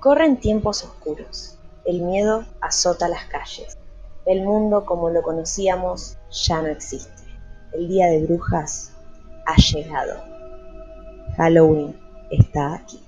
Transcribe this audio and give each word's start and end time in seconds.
Corren 0.00 0.36
tiempos 0.38 0.84
oscuros. 0.84 1.56
El 1.86 2.02
miedo 2.02 2.44
azota 2.60 3.08
las 3.08 3.24
calles. 3.26 3.78
El 4.26 4.42
mundo 4.42 4.84
como 4.84 5.08
lo 5.08 5.22
conocíamos 5.22 6.18
ya 6.30 6.60
no 6.60 6.68
existe. 6.68 7.22
El 7.72 7.88
día 7.88 8.06
de 8.08 8.24
brujas 8.24 8.92
ha 9.46 9.56
llegado. 9.56 10.20
Halloween 11.36 11.98
está 12.30 12.74
aquí. 12.74 13.00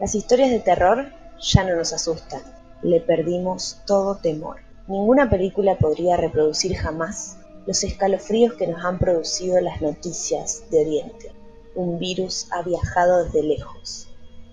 Las 0.00 0.14
historias 0.14 0.50
de 0.50 0.58
terror 0.58 1.06
ya 1.40 1.64
no 1.64 1.76
nos 1.76 1.92
asustan. 1.92 2.42
Le 2.82 3.00
perdimos 3.00 3.80
todo 3.86 4.16
temor. 4.16 4.56
Ninguna 4.88 5.30
película 5.30 5.78
podría 5.78 6.16
reproducir 6.16 6.76
jamás 6.76 7.36
los 7.66 7.84
escalofríos 7.84 8.54
que 8.54 8.66
nos 8.66 8.84
han 8.84 8.98
producido 8.98 9.60
las 9.60 9.80
noticias 9.80 10.64
de 10.70 10.80
Oriente. 10.80 11.32
Un 11.74 11.98
virus 11.98 12.48
ha 12.52 12.62
viajado 12.62 13.24
desde 13.24 13.42
lejos, 13.42 14.05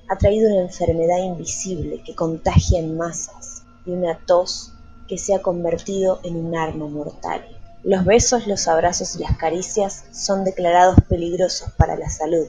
ha 0.10 0.18
traído 0.18 0.50
una 0.52 0.62
enfermedad 0.62 1.24
invisible 1.24 2.02
que 2.04 2.16
contagia 2.16 2.80
en 2.80 2.98
masas 2.98 3.64
y 3.86 3.92
una 3.92 4.20
tos 4.26 4.74
que 5.08 5.18
se 5.18 5.34
ha 5.36 5.42
convertido 5.42 6.20
en 6.24 6.36
un 6.36 6.56
arma 6.56 6.88
mortal. 6.88 7.46
Los 7.84 8.06
besos, 8.06 8.48
los 8.48 8.68
abrazos 8.68 9.16
y 9.16 9.20
las 9.20 9.38
caricias 9.38 10.06
son 10.12 10.46
declarados 10.46 10.96
peligrosos 11.10 11.72
para 11.78 11.98
la 11.98 12.10
salud. 12.10 12.48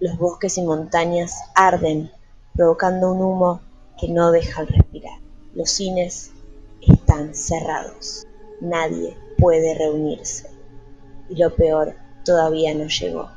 Los 0.00 0.18
bosques 0.18 0.58
y 0.58 0.62
montañas 0.62 1.34
arden, 1.54 2.10
provocando 2.54 3.12
un 3.12 3.22
humo 3.22 3.60
que 3.98 4.08
no 4.08 4.30
deja 4.32 4.64
respirar. 4.64 5.18
Los 5.54 5.70
cines 5.70 6.32
están 6.82 7.34
cerrados. 7.34 8.26
Nadie 8.60 9.16
puede 9.38 9.74
reunirse. 9.74 10.50
Y 11.30 11.36
lo 11.36 11.54
peor 11.54 11.94
todavía 12.24 12.74
no 12.74 12.86
llegó. 12.88 13.30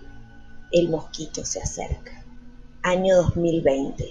El 0.72 0.89
mosquito 0.89 1.45
se 1.45 1.62
acerca. 1.62 2.19
Año 2.89 3.17
2020. 3.17 4.03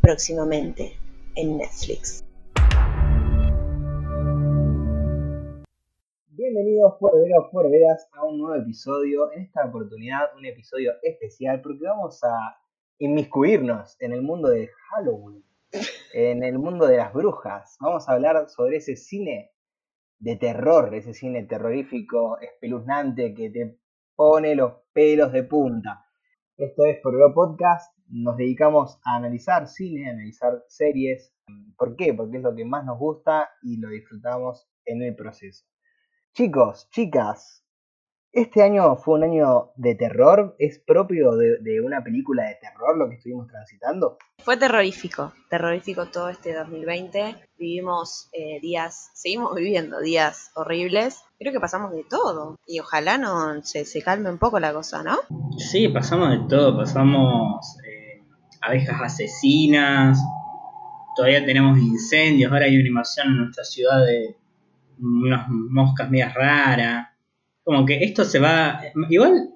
Próximamente 0.00 0.92
en 1.34 1.56
Netflix. 1.56 2.24
Bienvenidos 6.28 7.00
fuerveros, 7.00 7.50
fuerveras 7.50 8.08
a 8.12 8.24
un 8.24 8.38
nuevo 8.38 8.62
episodio. 8.62 9.32
En 9.32 9.42
esta 9.42 9.64
oportunidad 9.66 10.36
un 10.36 10.46
episodio 10.46 10.92
especial 11.02 11.62
porque 11.62 11.84
vamos 11.84 12.22
a 12.22 12.60
inmiscuirnos 12.98 13.96
en 13.98 14.12
el 14.12 14.22
mundo 14.22 14.50
de 14.50 14.70
Halloween, 14.90 15.44
en 16.14 16.44
el 16.44 16.60
mundo 16.60 16.86
de 16.86 16.98
las 16.98 17.12
brujas. 17.12 17.76
Vamos 17.80 18.08
a 18.08 18.12
hablar 18.12 18.48
sobre 18.48 18.76
ese 18.76 18.94
cine 18.94 19.50
de 20.20 20.36
terror, 20.36 20.94
ese 20.94 21.12
cine 21.12 21.42
terrorífico, 21.42 22.38
espeluznante 22.38 23.34
que 23.34 23.50
te 23.50 23.78
pone 24.14 24.54
los 24.54 24.74
pelos 24.92 25.32
de 25.32 25.42
punta. 25.42 26.06
Esto 26.58 26.84
es 26.84 26.98
por 27.02 27.14
podcast. 27.32 27.96
Nos 28.08 28.36
dedicamos 28.36 29.00
a 29.06 29.16
analizar 29.16 29.66
cine, 29.66 30.08
a 30.08 30.12
analizar 30.12 30.62
series. 30.68 31.34
¿Por 31.78 31.96
qué? 31.96 32.12
Porque 32.12 32.36
es 32.36 32.42
lo 32.42 32.54
que 32.54 32.66
más 32.66 32.84
nos 32.84 32.98
gusta 32.98 33.48
y 33.62 33.78
lo 33.78 33.88
disfrutamos 33.88 34.68
en 34.84 35.02
el 35.02 35.16
proceso. 35.16 35.64
Chicos, 36.34 36.90
chicas, 36.90 37.61
este 38.32 38.62
año 38.62 38.96
fue 38.96 39.16
un 39.16 39.24
año 39.24 39.72
de 39.76 39.94
terror, 39.94 40.56
es 40.58 40.78
propio 40.78 41.32
de, 41.32 41.80
una 41.82 42.02
película 42.02 42.44
de 42.44 42.54
terror 42.54 42.96
lo 42.96 43.08
que 43.08 43.16
estuvimos 43.16 43.46
transitando. 43.46 44.16
Fue 44.38 44.56
terrorífico, 44.56 45.32
terrorífico 45.50 46.06
todo 46.06 46.30
este 46.30 46.54
2020. 46.54 47.36
Vivimos 47.58 48.30
eh, 48.32 48.58
días, 48.60 49.10
seguimos 49.14 49.54
viviendo 49.54 50.00
días 50.00 50.50
horribles. 50.54 51.22
Creo 51.38 51.52
que 51.52 51.60
pasamos 51.60 51.92
de 51.92 52.04
todo 52.04 52.58
y 52.66 52.80
ojalá 52.80 53.18
no 53.18 53.62
se, 53.62 54.02
calme 54.02 54.30
un 54.30 54.38
poco 54.38 54.58
la 54.58 54.72
cosa, 54.72 55.02
¿no? 55.02 55.18
Sí, 55.58 55.88
pasamos 55.88 56.30
de 56.30 56.48
todo, 56.48 56.78
pasamos 56.78 57.76
eh, 57.86 58.22
abejas 58.62 58.98
asesinas, 59.00 60.18
todavía 61.14 61.44
tenemos 61.44 61.78
incendios, 61.78 62.50
ahora 62.50 62.64
hay 62.64 62.78
una 62.78 62.88
invasión 62.88 63.28
en 63.28 63.38
nuestra 63.38 63.64
ciudad 63.64 64.04
de 64.06 64.36
unas 64.98 65.48
moscas 65.48 66.10
medias 66.10 66.32
raras 66.32 67.11
como 67.64 67.86
que 67.86 68.04
esto 68.04 68.24
se 68.24 68.38
va, 68.38 68.80
igual 69.08 69.50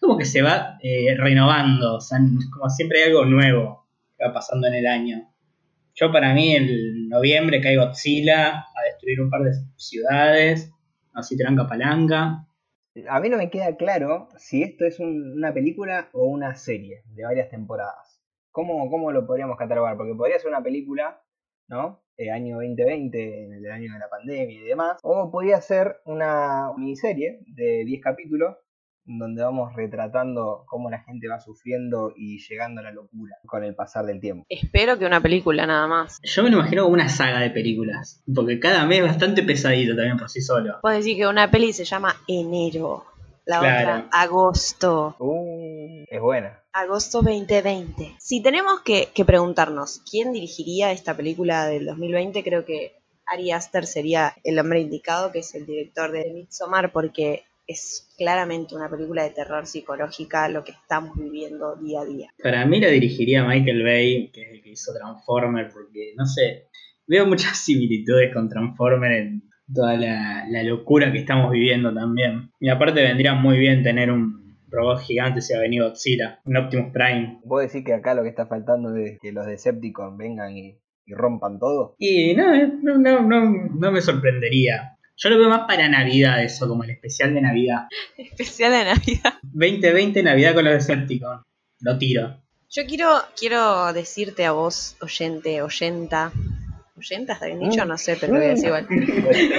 como 0.00 0.18
que 0.18 0.24
se 0.24 0.42
va 0.42 0.78
eh, 0.82 1.14
renovando, 1.16 1.94
o 1.96 2.00
sea, 2.00 2.18
como 2.52 2.68
siempre 2.68 3.02
hay 3.02 3.10
algo 3.10 3.24
nuevo 3.24 3.86
que 4.18 4.26
va 4.26 4.34
pasando 4.34 4.66
en 4.66 4.74
el 4.74 4.86
año. 4.86 5.32
Yo 5.94 6.10
para 6.10 6.34
mí 6.34 6.56
en 6.56 7.08
noviembre 7.08 7.60
cae 7.60 7.76
Godzilla 7.76 8.48
a 8.48 8.82
destruir 8.86 9.20
un 9.20 9.30
par 9.30 9.42
de 9.42 9.52
ciudades, 9.76 10.72
así 11.14 11.36
tranca 11.36 11.68
palanca. 11.68 12.46
A 13.08 13.20
mí 13.20 13.28
no 13.28 13.36
me 13.36 13.48
queda 13.48 13.76
claro 13.76 14.28
si 14.36 14.62
esto 14.62 14.84
es 14.84 14.98
una 14.98 15.54
película 15.54 16.08
o 16.12 16.26
una 16.26 16.56
serie 16.56 17.04
de 17.14 17.24
varias 17.24 17.48
temporadas. 17.48 18.20
¿Cómo, 18.50 18.90
¿Cómo 18.90 19.12
lo 19.12 19.26
podríamos 19.26 19.56
catalogar? 19.56 19.96
Porque 19.96 20.14
podría 20.14 20.38
ser 20.38 20.48
una 20.48 20.62
película, 20.62 21.21
¿no? 21.72 22.02
Eh, 22.18 22.30
año 22.30 22.56
2020, 22.56 23.44
en 23.44 23.52
el 23.54 23.70
año 23.72 23.94
de 23.94 23.98
la 23.98 24.08
pandemia 24.08 24.60
y 24.60 24.64
demás, 24.64 24.98
o 25.02 25.30
podría 25.32 25.60
ser 25.60 25.96
una 26.04 26.70
miniserie 26.76 27.40
de 27.46 27.84
10 27.86 28.00
capítulos 28.02 28.56
donde 29.04 29.42
vamos 29.42 29.74
retratando 29.74 30.64
cómo 30.68 30.88
la 30.88 31.02
gente 31.02 31.26
va 31.26 31.40
sufriendo 31.40 32.12
y 32.14 32.38
llegando 32.38 32.82
a 32.82 32.84
la 32.84 32.92
locura 32.92 33.34
con 33.46 33.64
el 33.64 33.74
pasar 33.74 34.04
del 34.04 34.20
tiempo. 34.20 34.44
Espero 34.48 34.98
que 34.98 35.06
una 35.06 35.20
película 35.20 35.66
nada 35.66 35.88
más. 35.88 36.20
Yo 36.22 36.44
me 36.44 36.50
lo 36.50 36.58
imagino 36.58 36.82
como 36.84 36.94
una 36.94 37.08
saga 37.08 37.40
de 37.40 37.50
películas, 37.50 38.22
porque 38.32 38.60
cada 38.60 38.86
mes 38.86 39.00
es 39.00 39.06
bastante 39.06 39.42
pesadito 39.42 39.96
también 39.96 40.18
por 40.18 40.28
sí 40.28 40.42
solo. 40.42 40.78
Puedes 40.82 40.98
decir 40.98 41.16
que 41.16 41.26
una 41.26 41.50
peli 41.50 41.72
se 41.72 41.84
llama 41.84 42.14
Enero, 42.28 43.06
la 43.46 43.58
otra 43.58 44.08
Agosto. 44.12 45.16
Uh, 45.18 46.04
es 46.06 46.20
buena 46.20 46.61
agosto 46.72 47.22
2020. 47.22 48.14
Si 48.18 48.42
tenemos 48.42 48.80
que, 48.80 49.08
preguntarnos 49.24 50.02
quién 50.10 50.32
dirigiría 50.32 50.92
esta 50.92 51.16
película 51.16 51.66
del 51.66 51.86
2020, 51.86 52.42
creo 52.42 52.64
que 52.64 52.92
Ari 53.26 53.52
Aster 53.52 53.86
sería 53.86 54.34
el 54.42 54.58
hombre 54.58 54.80
indicado, 54.80 55.30
que 55.32 55.40
es 55.40 55.54
el 55.54 55.66
director 55.66 56.10
de 56.10 56.32
Midsommar, 56.32 56.92
porque 56.92 57.44
es 57.66 58.12
claramente 58.18 58.74
una 58.74 58.90
película 58.90 59.22
de 59.22 59.30
terror 59.30 59.66
psicológica 59.66 60.48
lo 60.48 60.64
que 60.64 60.72
estamos 60.72 61.16
viviendo 61.16 61.76
día 61.76 62.00
a 62.00 62.04
día. 62.04 62.30
Para 62.42 62.66
mí 62.66 62.80
la 62.80 62.88
dirigiría 62.88 63.44
Michael 63.44 63.84
Bay, 63.84 64.30
que 64.32 64.42
es 64.42 64.48
el 64.50 64.62
que 64.62 64.70
hizo 64.70 64.92
Transformer, 64.92 65.70
porque 65.72 66.14
no 66.16 66.26
sé, 66.26 66.68
veo 67.06 67.26
muchas 67.26 67.58
similitudes 67.64 68.32
con 68.32 68.48
Transformer 68.48 69.12
en 69.12 69.42
toda 69.72 69.96
la, 69.96 70.46
la 70.48 70.62
locura 70.64 71.12
que 71.12 71.18
estamos 71.18 71.50
viviendo 71.52 71.94
también. 71.94 72.50
Y 72.58 72.68
aparte 72.68 73.02
vendría 73.02 73.34
muy 73.34 73.58
bien 73.58 73.82
tener 73.82 74.10
un 74.10 74.41
robot 74.72 75.00
gigante 75.00 75.40
se 75.40 75.54
ha 75.54 75.60
venido 75.60 75.88
Godzilla, 75.88 76.40
un 76.44 76.56
Optimus 76.56 76.92
Prime. 76.92 77.40
¿Puedo 77.46 77.62
decir 77.62 77.84
que 77.84 77.94
acá 77.94 78.14
lo 78.14 78.22
que 78.22 78.30
está 78.30 78.46
faltando 78.46 78.96
es 78.96 79.18
que 79.20 79.32
los 79.32 79.46
Decepticons 79.46 80.16
vengan 80.16 80.56
y, 80.56 80.78
rompan 81.06 81.58
todo? 81.58 81.94
Y 81.98 82.34
no, 82.34 82.54
no, 82.82 83.20
no, 83.20 83.20
no, 83.20 83.92
me 83.92 84.00
sorprendería. 84.00 84.96
Yo 85.16 85.28
lo 85.28 85.38
veo 85.38 85.50
más 85.50 85.66
para 85.66 85.88
Navidad 85.88 86.42
eso, 86.42 86.66
como 86.66 86.84
el 86.84 86.90
especial 86.90 87.34
de 87.34 87.42
Navidad. 87.42 87.88
especial 88.16 88.72
de 88.72 88.84
Navidad. 88.84 89.34
2020 89.42 90.22
Navidad 90.22 90.54
con 90.54 90.64
los 90.64 90.74
Decepticons. 90.74 91.42
Lo 91.80 91.98
tiro. 91.98 92.42
Yo 92.70 92.86
quiero, 92.86 93.08
quiero 93.38 93.92
decirte 93.92 94.46
a 94.46 94.52
vos, 94.52 94.96
oyente, 95.02 95.60
oyenta, 95.60 96.32
oyenta, 96.96 97.34
está 97.34 97.44
bien 97.44 97.60
dicho, 97.60 97.84
mm. 97.84 97.88
no 97.88 97.98
sé, 97.98 98.16
pero 98.18 98.32
lo 98.32 98.38
voy 98.38 98.48
a 98.48 98.50
decir 98.50 98.68
igual. 98.68 98.86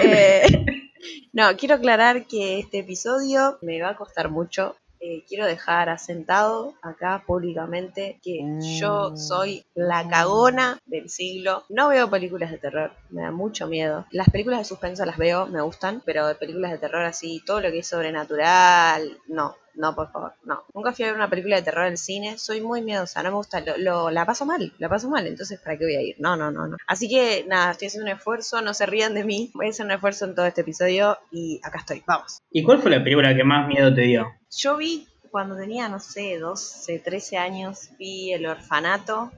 Eh, 0.03 0.66
no, 1.34 1.56
quiero 1.56 1.75
aclarar 1.75 2.25
que 2.25 2.57
este 2.57 2.79
episodio 2.79 3.59
me 3.62 3.79
va 3.79 3.90
a 3.90 3.96
costar 3.96 4.31
mucho 4.31 4.78
eh, 5.06 5.25
quiero 5.28 5.46
dejar 5.46 5.90
asentado 5.90 6.75
acá 6.81 7.25
públicamente 7.28 8.22
que 8.24 8.40
yo 8.80 9.12
mm. 9.12 9.18
soy 9.18 9.66
la 9.75 10.08
cagona 10.08 10.80
del 10.86 11.09
siglo. 11.09 11.66
No 11.68 11.90
veo 11.90 12.09
películas 12.09 12.52
de 12.52 12.58
terror, 12.58 12.94
me 13.09 13.24
da 13.24 13.31
mucho 13.31 13.68
miedo. 13.68 14.06
Las 14.12 14.30
películas 14.30 14.59
de 14.59 14.66
suspenso 14.66 15.03
las 15.06 15.18
veo, 15.18 15.46
me 15.47 15.59
gustan, 15.59 16.02
pero 16.06 16.25
de 16.25 16.36
películas 16.36 16.72
de 16.72 16.78
terror 16.78 17.03
así, 17.03 17.44
todo 17.46 17.59
lo 17.59 17.69
que 17.69 17.80
es 17.80 17.88
sobrenatural, 17.88 19.18
no. 19.28 19.58
No, 19.75 19.95
por 19.95 20.11
favor, 20.11 20.34
no. 20.44 20.63
Nunca 20.73 20.94
fui 20.94 21.06
a 21.06 21.09
ver 21.09 21.16
una 21.16 21.29
película 21.29 21.56
de 21.56 21.61
terror 21.61 21.85
en 21.85 21.93
el 21.93 21.97
cine. 21.97 22.37
Soy 22.37 22.61
muy 22.61 22.81
miedosa, 22.81 23.23
no 23.23 23.29
me 23.29 23.35
gusta. 23.37 23.64
Lo, 23.78 24.09
la 24.09 24.25
paso 24.25 24.46
mal, 24.46 24.73
la 24.78 24.90
paso 24.90 25.09
mal. 25.09 25.25
Entonces, 25.28 25.59
¿para 25.59 25.78
qué 25.78 25.85
voy 25.85 25.96
a 25.96 26.02
ir? 26.02 26.16
No, 26.20 26.35
no, 26.35 26.52
no, 26.52 26.67
no. 26.67 26.78
Así 26.87 27.09
que 27.09 27.46
nada, 27.47 27.72
estoy 27.72 27.87
haciendo 27.87 28.09
un 28.11 28.17
esfuerzo. 28.17 28.61
No 28.61 28.73
se 28.73 28.85
rían 28.85 29.14
de 29.14 29.23
mí. 29.23 29.52
Voy 29.53 29.67
a 29.67 29.70
hacer 29.70 29.85
un 29.85 29.91
esfuerzo 29.91 30.25
en 30.25 30.35
todo 30.35 30.46
este 30.46 30.61
episodio 30.61 31.17
y 31.31 31.59
acá 31.64 31.79
estoy. 31.79 32.03
Vamos. 32.05 32.40
¿Y 32.52 32.64
cuál 32.64 32.81
fue 32.81 32.91
la 32.91 33.03
película 33.03 33.35
que 33.35 33.43
más 33.43 33.67
miedo 33.67 33.93
te 33.93 34.02
dio? 34.02 34.28
Yo 34.55 34.78
vi 34.78 35.08
cuando 35.31 35.58
tenía, 35.58 35.90
no 35.90 35.99
sé, 35.99 36.37
12, 36.37 36.99
13 36.99 37.37
años, 37.37 37.90
vi 37.97 38.34
El 38.34 38.46
Orfanato 38.46 39.31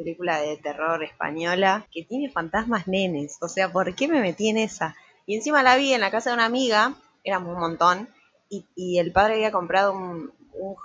película 0.00 0.40
de 0.40 0.56
terror 0.56 1.02
española 1.04 1.86
que 1.92 2.04
tiene 2.04 2.30
fantasmas 2.30 2.86
nenes. 2.88 3.36
O 3.40 3.48
sea, 3.48 3.70
¿por 3.70 3.94
qué 3.94 4.08
me 4.08 4.20
metí 4.20 4.48
en 4.48 4.58
esa? 4.58 4.96
Y 5.26 5.36
encima 5.36 5.62
la 5.62 5.76
vi 5.76 5.92
en 5.92 6.00
la 6.00 6.10
casa 6.10 6.30
de 6.30 6.34
una 6.34 6.46
amiga, 6.46 6.94
éramos 7.22 7.54
un 7.54 7.60
montón, 7.60 8.08
y, 8.50 8.98
el 8.98 9.12
padre 9.12 9.34
había 9.34 9.52
comprado 9.52 9.92
un, 9.92 10.32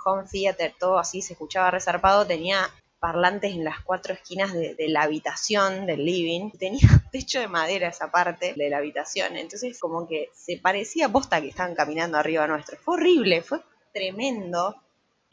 home 0.04 0.24
theater, 0.30 0.72
todo 0.78 0.98
así, 0.98 1.20
se 1.20 1.34
escuchaba 1.34 1.70
resarpado, 1.70 2.26
tenía 2.26 2.70
parlantes 3.00 3.52
en 3.52 3.64
las 3.64 3.80
cuatro 3.80 4.14
esquinas 4.14 4.54
de, 4.54 4.74
la 4.88 5.02
habitación, 5.02 5.84
del 5.84 6.04
living, 6.04 6.50
tenía 6.52 6.88
techo 7.12 7.40
de 7.40 7.48
madera 7.48 7.88
esa 7.88 8.10
parte 8.10 8.54
de 8.54 8.70
la 8.70 8.78
habitación, 8.78 9.36
entonces 9.36 9.78
como 9.78 10.08
que 10.08 10.30
se 10.34 10.58
parecía 10.58 11.08
posta 11.08 11.40
que 11.40 11.48
estaban 11.48 11.74
caminando 11.74 12.16
arriba 12.16 12.46
nuestro, 12.46 12.78
fue 12.78 12.94
horrible, 12.94 13.42
fue 13.42 13.60
tremendo, 13.92 14.76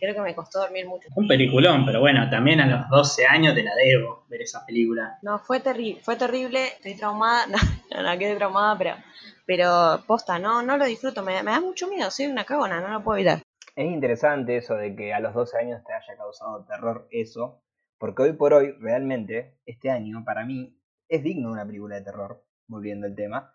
Creo 0.03 0.15
que 0.15 0.21
me 0.21 0.35
costó 0.35 0.59
dormir 0.59 0.85
mucho. 0.85 1.07
Un 1.15 1.29
peliculón, 1.29 1.85
pero 1.85 2.01
bueno, 2.01 2.29
también 2.29 2.59
a 2.59 2.67
los 2.67 2.89
12 2.89 3.25
años 3.25 3.55
te 3.55 3.63
la 3.63 3.71
debo 3.73 4.25
ver 4.27 4.41
esa 4.41 4.65
película. 4.65 5.17
No, 5.21 5.39
fue 5.39 5.61
terrible, 5.61 6.01
fue 6.03 6.17
terrible, 6.17 6.67
estoy 6.67 6.95
traumada, 6.95 7.47
no, 7.47 7.57
no, 7.89 8.03
no 8.03 8.19
quedé 8.19 8.35
traumada, 8.35 8.77
pero, 8.77 8.95
pero 9.45 10.03
posta, 10.07 10.39
no, 10.39 10.61
no 10.63 10.77
lo 10.77 10.85
disfruto, 10.85 11.23
me, 11.23 11.41
da 11.41 11.61
mucho 11.61 11.87
miedo, 11.87 12.09
soy 12.11 12.27
una 12.27 12.45
cagona, 12.45 12.81
no 12.81 12.89
lo 12.89 13.03
puedo 13.03 13.17
evitar. 13.17 13.41
Es 13.75 13.91
interesante 13.91 14.57
eso 14.57 14.75
de 14.75 14.95
que 14.95 15.13
a 15.13 15.19
los 15.19 15.33
12 15.33 15.57
años 15.57 15.83
te 15.83 15.93
haya 15.93 16.17
causado 16.17 16.65
terror 16.65 17.07
eso, 17.11 17.63
porque 17.97 18.23
hoy 18.23 18.33
por 18.33 18.53
hoy, 18.53 18.71
realmente, 18.79 19.57
este 19.65 19.89
año, 19.89 20.23
para 20.25 20.45
mí, 20.45 20.79
es 21.09 21.23
digno 21.23 21.49
de 21.49 21.53
una 21.53 21.65
película 21.65 21.95
de 21.95 22.03
terror, 22.03 22.45
volviendo 22.67 23.07
al 23.07 23.15
tema. 23.15 23.53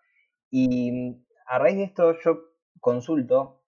Y 0.49 1.23
a 1.47 1.59
raíz 1.59 1.77
de 1.77 1.83
esto 1.83 2.19
yo 2.19 2.39
consulto 2.79 3.59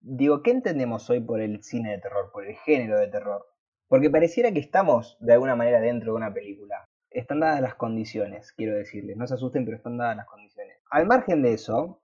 digo, 0.00 0.42
¿qué 0.42 0.50
entendemos 0.50 1.08
hoy 1.10 1.20
por 1.20 1.40
el 1.40 1.62
cine 1.62 1.92
de 1.92 1.98
terror, 1.98 2.30
por 2.32 2.46
el 2.46 2.56
género 2.56 2.98
de 2.98 3.08
terror? 3.08 3.46
Porque 3.88 4.10
pareciera 4.10 4.52
que 4.52 4.60
estamos 4.60 5.16
de 5.20 5.34
alguna 5.34 5.56
manera 5.56 5.80
dentro 5.80 6.12
de 6.12 6.16
una 6.16 6.32
película. 6.32 6.84
Están 7.10 7.40
dadas 7.40 7.60
las 7.60 7.74
condiciones, 7.74 8.52
quiero 8.52 8.76
decirles. 8.76 9.16
No 9.16 9.26
se 9.26 9.34
asusten, 9.34 9.64
pero 9.64 9.76
están 9.76 9.98
dadas 9.98 10.16
las 10.16 10.26
condiciones. 10.26 10.69
Al 10.90 11.06
margen 11.06 11.42
de 11.42 11.52
eso, 11.52 12.02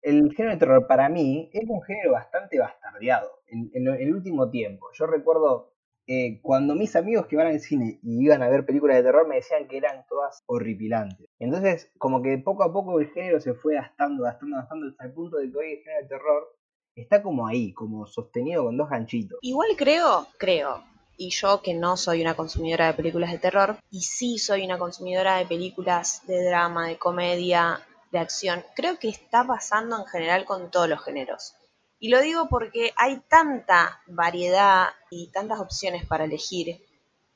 el 0.00 0.32
género 0.34 0.54
de 0.54 0.58
terror 0.58 0.86
para 0.86 1.10
mí 1.10 1.50
es 1.52 1.68
un 1.68 1.82
género 1.82 2.12
bastante 2.12 2.58
bastardeado 2.58 3.30
en, 3.46 3.70
el 3.74 4.14
último 4.14 4.50
tiempo. 4.50 4.86
Yo 4.94 5.06
recuerdo 5.06 5.74
eh, 6.06 6.40
cuando 6.40 6.74
mis 6.74 6.96
amigos 6.96 7.26
que 7.26 7.36
van 7.36 7.48
al 7.48 7.60
cine 7.60 8.00
y 8.02 8.24
iban 8.24 8.42
a 8.42 8.48
ver 8.48 8.64
películas 8.64 8.96
de 8.96 9.02
terror 9.02 9.28
me 9.28 9.36
decían 9.36 9.68
que 9.68 9.76
eran 9.76 10.06
todas 10.08 10.42
horripilantes. 10.46 11.28
Entonces, 11.38 11.92
como 11.98 12.22
que 12.22 12.38
poco 12.38 12.64
a 12.64 12.72
poco 12.72 12.98
el 13.00 13.10
género 13.10 13.38
se 13.38 13.52
fue 13.52 13.74
gastando, 13.74 14.24
gastando, 14.24 14.56
gastando 14.56 14.88
hasta 14.88 15.04
el 15.04 15.12
punto 15.12 15.36
de 15.36 15.52
que 15.52 15.58
hoy 15.58 15.72
el 15.72 15.78
género 15.82 16.02
de 16.02 16.08
terror 16.08 16.56
está 16.96 17.22
como 17.22 17.46
ahí, 17.46 17.74
como 17.74 18.06
sostenido 18.06 18.64
con 18.64 18.78
dos 18.78 18.88
ganchitos. 18.88 19.38
Igual 19.42 19.68
creo, 19.76 20.26
creo, 20.38 20.82
y 21.18 21.30
yo 21.30 21.60
que 21.62 21.74
no 21.74 21.98
soy 21.98 22.22
una 22.22 22.34
consumidora 22.34 22.86
de 22.86 22.94
películas 22.94 23.30
de 23.30 23.38
terror, 23.38 23.76
y 23.90 24.00
sí 24.00 24.38
soy 24.38 24.64
una 24.64 24.78
consumidora 24.78 25.36
de 25.36 25.46
películas 25.46 26.26
de 26.26 26.44
drama, 26.44 26.88
de 26.88 26.98
comedia, 26.98 27.80
de 28.12 28.18
acción, 28.18 28.62
creo 28.76 28.98
que 28.98 29.08
está 29.08 29.44
pasando 29.44 29.98
en 29.98 30.06
general 30.06 30.44
con 30.44 30.70
todos 30.70 30.88
los 30.88 31.02
géneros. 31.02 31.54
Y 31.98 32.10
lo 32.10 32.20
digo 32.20 32.48
porque 32.48 32.92
hay 32.96 33.20
tanta 33.28 34.00
variedad 34.06 34.88
y 35.10 35.28
tantas 35.28 35.60
opciones 35.60 36.04
para 36.06 36.24
elegir 36.24 36.76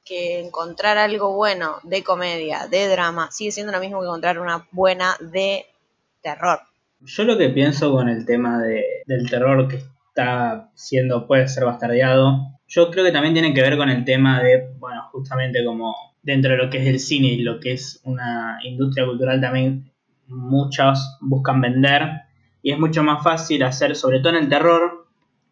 que 0.05 0.41
encontrar 0.41 0.99
algo 0.99 1.35
bueno 1.35 1.77
de 1.83 2.05
comedia, 2.05 2.69
de 2.69 2.89
drama, 2.89 3.31
sigue 3.33 3.51
siendo 3.51 3.73
lo 3.73 3.81
mismo 3.81 4.01
que 4.01 4.07
encontrar 4.07 4.39
una 4.39 4.69
buena 4.71 5.17
de 5.21 5.67
terror. 6.23 6.61
Yo 7.01 7.25
lo 7.25 7.39
que 7.39 7.49
pienso 7.49 7.93
con 7.93 8.09
el 8.09 8.25
tema 8.25 8.61
de, 8.61 8.85
del 9.07 9.29
terror 9.29 9.69
que 9.69 9.77
está 10.09 10.71
siendo, 10.75 11.27
puede 11.27 11.49
ser 11.49 11.65
bastardeado, 11.65 12.57
yo 12.69 12.91
creo 12.91 13.05
que 13.05 13.13
también 13.13 13.35
tiene 13.35 13.55
que 13.55 13.63
ver 13.63 13.77
con 13.77 13.89
el 13.89 14.05
tema 14.05 14.43
de, 14.43 14.69
bueno, 14.79 15.09
justamente 15.13 15.65
como 15.65 15.95
dentro 16.23 16.53
de 16.53 16.57
lo 16.59 16.71
que 16.71 16.79
es 16.79 16.87
el 16.87 16.99
cine 16.99 17.29
y 17.29 17.43
lo 17.43 17.61
que 17.61 17.73
es 17.73 18.01
una 18.05 18.59
industria 18.65 19.07
cultural 19.07 19.41
también 19.41 19.93
muchos 20.29 21.19
buscan 21.21 21.61
vender 21.61 22.23
y 22.63 22.73
es 22.73 22.79
mucho 22.79 23.03
más 23.03 23.23
fácil 23.23 23.63
hacer, 23.63 23.95
sobre 23.95 24.21
todo 24.21 24.31
en 24.31 24.45
el 24.45 24.49
terror, 24.49 25.07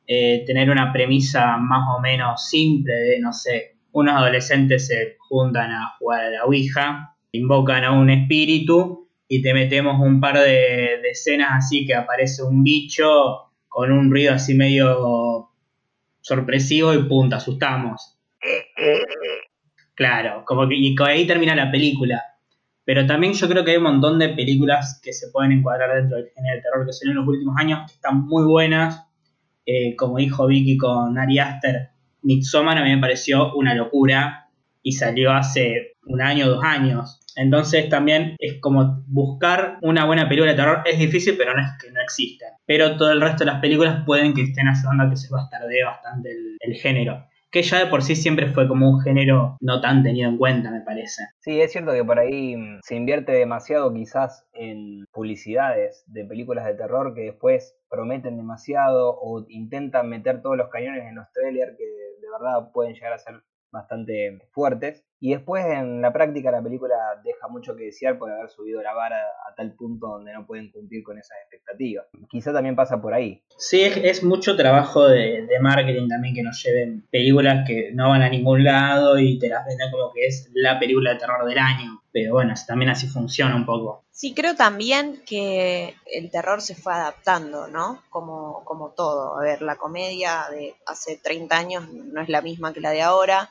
eh, 0.06 0.44
tener 0.46 0.70
una 0.70 0.92
premisa 0.92 1.56
más 1.56 1.96
o 1.96 2.00
menos 2.00 2.48
simple 2.48 2.92
de, 2.92 3.20
no 3.20 3.32
sé, 3.32 3.76
unos 3.92 4.16
adolescentes 4.16 4.88
se 4.88 5.16
juntan 5.18 5.70
a 5.70 5.94
jugar 5.98 6.24
a 6.24 6.30
la 6.30 6.44
Ouija, 6.44 7.16
invocan 7.32 7.84
a 7.84 7.92
un 7.92 8.10
espíritu 8.10 9.08
y 9.28 9.40
te 9.40 9.54
metemos 9.54 10.00
un 10.00 10.20
par 10.20 10.38
de, 10.38 11.00
escenas 11.10 11.52
así 11.52 11.86
que 11.86 11.94
aparece 11.94 12.42
un 12.42 12.62
bicho 12.62 13.52
con 13.68 13.92
un 13.92 14.10
ruido 14.10 14.34
así 14.34 14.54
medio 14.54 15.50
sorpresivo 16.20 16.92
y 16.92 17.04
punta, 17.04 17.36
asustamos. 17.36 18.18
Claro, 19.94 20.44
como 20.44 20.68
que 20.68 20.74
y 20.74 20.96
ahí 21.06 21.26
termina 21.26 21.54
la 21.54 21.70
película. 21.70 22.22
Pero 22.84 23.06
también 23.06 23.32
yo 23.32 23.48
creo 23.48 23.64
que 23.64 23.72
hay 23.72 23.76
un 23.78 23.84
montón 23.84 24.18
de 24.18 24.30
películas 24.30 25.00
que 25.02 25.12
se 25.12 25.28
pueden 25.30 25.52
encuadrar 25.52 25.94
dentro 25.96 26.18
del 26.18 26.28
género 26.34 26.56
de 26.56 26.62
terror 26.62 26.86
que 26.86 26.92
son 26.92 27.10
en 27.10 27.16
los 27.16 27.26
últimos 27.26 27.56
años, 27.58 27.80
que 27.86 27.94
están 27.94 28.26
muy 28.26 28.44
buenas. 28.44 29.06
Eh, 29.66 29.96
como 29.96 30.18
dijo 30.18 30.46
Vicky 30.46 30.76
con 30.76 31.16
Ari 31.16 31.38
Aster, 31.38 31.88
Midsommar 32.22 32.78
a 32.78 32.84
mí 32.84 32.94
me 32.94 33.00
pareció 33.00 33.54
una 33.54 33.74
locura 33.74 34.48
y 34.82 34.92
salió 34.92 35.32
hace 35.32 35.94
un 36.06 36.20
año, 36.20 36.48
dos 36.48 36.62
años. 36.62 37.20
Entonces 37.36 37.88
también 37.88 38.36
es 38.38 38.60
como 38.60 39.02
buscar 39.06 39.78
una 39.82 40.04
buena 40.04 40.28
película 40.28 40.52
de 40.52 40.56
terror. 40.56 40.82
Es 40.84 40.98
difícil, 40.98 41.34
pero 41.36 41.54
no 41.54 41.62
es 41.62 41.68
que 41.82 41.90
no 41.90 42.00
exista. 42.00 42.46
Pero 42.66 42.96
todo 42.96 43.12
el 43.12 43.20
resto 43.20 43.44
de 43.44 43.50
las 43.50 43.60
películas 43.60 44.04
pueden 44.06 44.34
que 44.34 44.42
estén 44.42 44.68
ayudando 44.68 45.04
a 45.04 45.10
que 45.10 45.16
se 45.16 45.32
bastardee 45.32 45.84
bastante 45.84 46.30
el, 46.60 46.74
género. 46.74 47.26
Que 47.54 47.62
ya 47.62 47.78
de 47.78 47.86
por 47.86 48.02
sí 48.02 48.16
siempre 48.16 48.48
fue 48.48 48.66
como 48.66 48.90
un 48.90 49.00
género 49.00 49.56
no 49.60 49.80
tan 49.80 50.02
tenido 50.02 50.28
en 50.28 50.38
cuenta, 50.38 50.72
me 50.72 50.80
parece. 50.80 51.22
Sí, 51.38 51.60
es 51.60 51.70
cierto 51.70 51.92
que 51.92 52.02
por 52.02 52.18
ahí 52.18 52.56
mm, 52.56 52.80
se 52.82 52.96
invierte 52.96 53.30
demasiado 53.30 53.94
quizás 53.94 54.44
en 54.54 55.06
publicidades 55.12 56.02
de 56.08 56.24
películas 56.24 56.64
de 56.64 56.74
terror 56.74 57.14
que 57.14 57.20
después 57.20 57.76
prometen 57.88 58.36
demasiado 58.38 59.16
o 59.20 59.46
intentan 59.48 60.08
meter 60.08 60.42
todos 60.42 60.56
los 60.56 60.68
cañones 60.68 61.04
en 61.04 61.14
los 61.14 61.30
trailers 61.30 61.76
que 61.78 61.84
de 61.84 62.28
verdad 62.28 62.72
pueden 62.72 62.94
llegar 62.94 63.12
a 63.12 63.18
ser 63.18 63.40
bastante 63.70 64.40
fuertes. 64.50 65.04
Y 65.20 65.32
después 65.32 65.64
en 65.64 66.02
la 66.02 66.12
práctica 66.12 66.50
la 66.50 66.62
película 66.62 66.94
deja 67.24 67.48
mucho 67.48 67.74
que 67.76 67.84
desear 67.84 68.18
por 68.18 68.30
haber 68.30 68.50
subido 68.50 68.82
la 68.82 68.92
vara 68.92 69.16
a 69.16 69.54
tal 69.54 69.72
punto 69.72 70.08
donde 70.08 70.32
no 70.32 70.46
pueden 70.46 70.70
cumplir 70.70 71.02
con 71.02 71.18
esas 71.18 71.38
expectativas. 71.42 72.06
Quizá 72.28 72.52
también 72.52 72.76
pasa 72.76 73.00
por 73.00 73.14
ahí. 73.14 73.42
Sí, 73.56 73.82
es, 73.82 74.22
mucho 74.22 74.56
trabajo 74.56 75.08
de, 75.08 75.46
marketing 75.60 76.08
también 76.08 76.34
que 76.34 76.42
nos 76.42 76.62
lleven 76.62 77.06
películas 77.10 77.66
que 77.66 77.90
no 77.94 78.10
van 78.10 78.22
a 78.22 78.28
ningún 78.28 78.64
lado 78.64 79.18
y 79.18 79.38
te 79.38 79.48
las 79.48 79.64
venden 79.64 79.90
como 79.90 80.12
que 80.12 80.26
es 80.26 80.50
la 80.52 80.78
película 80.78 81.12
de 81.12 81.18
terror 81.18 81.46
del 81.46 81.58
año. 81.58 82.02
Pero 82.12 82.34
bueno, 82.34 82.54
también 82.66 82.90
así 82.90 83.08
funciona 83.08 83.56
un 83.56 83.66
poco. 83.66 84.04
Sí, 84.10 84.34
creo 84.34 84.54
también 84.54 85.22
que 85.26 85.94
el 86.12 86.30
terror 86.30 86.60
se 86.60 86.74
fue 86.74 86.92
adaptando, 86.92 87.66
¿no? 87.66 88.02
Como, 88.10 88.62
como 88.64 88.90
todo. 88.90 89.36
A 89.36 89.42
ver, 89.42 89.62
la 89.62 89.76
comedia 89.76 90.46
de 90.50 90.74
hace 90.86 91.16
30 91.16 91.56
años 91.56 91.88
no 91.88 92.20
es 92.20 92.28
la 92.28 92.40
misma 92.40 92.72
que 92.72 92.80
la 92.80 92.90
de 92.90 93.02
ahora 93.02 93.50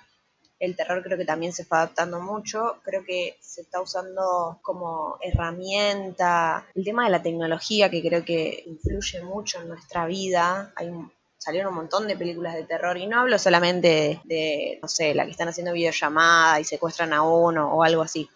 el 0.63 0.77
terror 0.77 1.03
creo 1.03 1.17
que 1.17 1.25
también 1.25 1.51
se 1.51 1.65
fue 1.65 1.77
adaptando 1.77 2.21
mucho, 2.21 2.77
creo 2.83 3.03
que 3.03 3.35
se 3.41 3.61
está 3.61 3.81
usando 3.81 4.59
como 4.61 5.17
herramienta, 5.21 6.65
el 6.73 6.85
tema 6.85 7.03
de 7.03 7.11
la 7.11 7.21
tecnología 7.21 7.89
que 7.89 8.01
creo 8.01 8.23
que 8.23 8.63
influye 8.65 9.21
mucho 9.23 9.59
en 9.59 9.67
nuestra 9.67 10.05
vida, 10.05 10.71
hay 10.75 10.89
salieron 11.37 11.73
un 11.73 11.79
montón 11.79 12.07
de 12.07 12.15
películas 12.15 12.55
de 12.55 12.63
terror 12.63 12.97
y 12.97 13.05
no 13.05 13.19
hablo 13.19 13.37
solamente 13.37 14.21
de, 14.23 14.79
no 14.81 14.87
sé, 14.87 15.13
la 15.13 15.25
que 15.25 15.31
están 15.31 15.49
haciendo 15.49 15.73
videollamada 15.73 16.61
y 16.61 16.63
secuestran 16.63 17.11
a 17.11 17.23
uno 17.23 17.73
o 17.73 17.83
algo 17.83 18.01
así. 18.01 18.29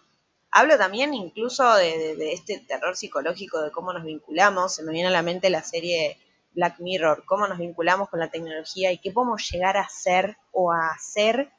Hablo 0.50 0.76
también 0.76 1.14
incluso 1.14 1.74
de, 1.76 2.16
de, 2.16 2.32
este 2.34 2.58
terror 2.58 2.94
psicológico, 2.94 3.62
de 3.62 3.70
cómo 3.70 3.94
nos 3.94 4.04
vinculamos. 4.04 4.74
Se 4.74 4.82
me 4.82 4.92
viene 4.92 5.08
a 5.08 5.12
la 5.12 5.22
mente 5.22 5.48
la 5.48 5.62
serie 5.62 6.18
Black 6.52 6.80
Mirror, 6.80 7.24
cómo 7.24 7.46
nos 7.46 7.56
vinculamos 7.56 8.10
con 8.10 8.20
la 8.20 8.28
tecnología 8.28 8.92
y 8.92 8.98
qué 8.98 9.10
podemos 9.10 9.48
llegar 9.50 9.78
a 9.78 9.88
ser 9.88 10.36
o 10.52 10.70
a 10.70 10.88
hacer 10.88 11.50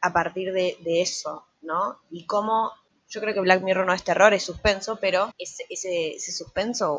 a 0.00 0.12
partir 0.12 0.52
de, 0.52 0.76
eso, 1.00 1.46
¿no? 1.62 1.98
Y 2.10 2.26
cómo, 2.26 2.72
yo 3.08 3.20
creo 3.20 3.34
que 3.34 3.40
Black 3.40 3.62
Mirror 3.62 3.86
no 3.86 3.92
es 3.92 4.04
terror, 4.04 4.32
es 4.32 4.42
suspenso, 4.42 4.98
pero 5.00 5.30
ese, 5.38 5.64
ese, 5.68 6.14
ese 6.14 6.32
suspenso 6.32 6.94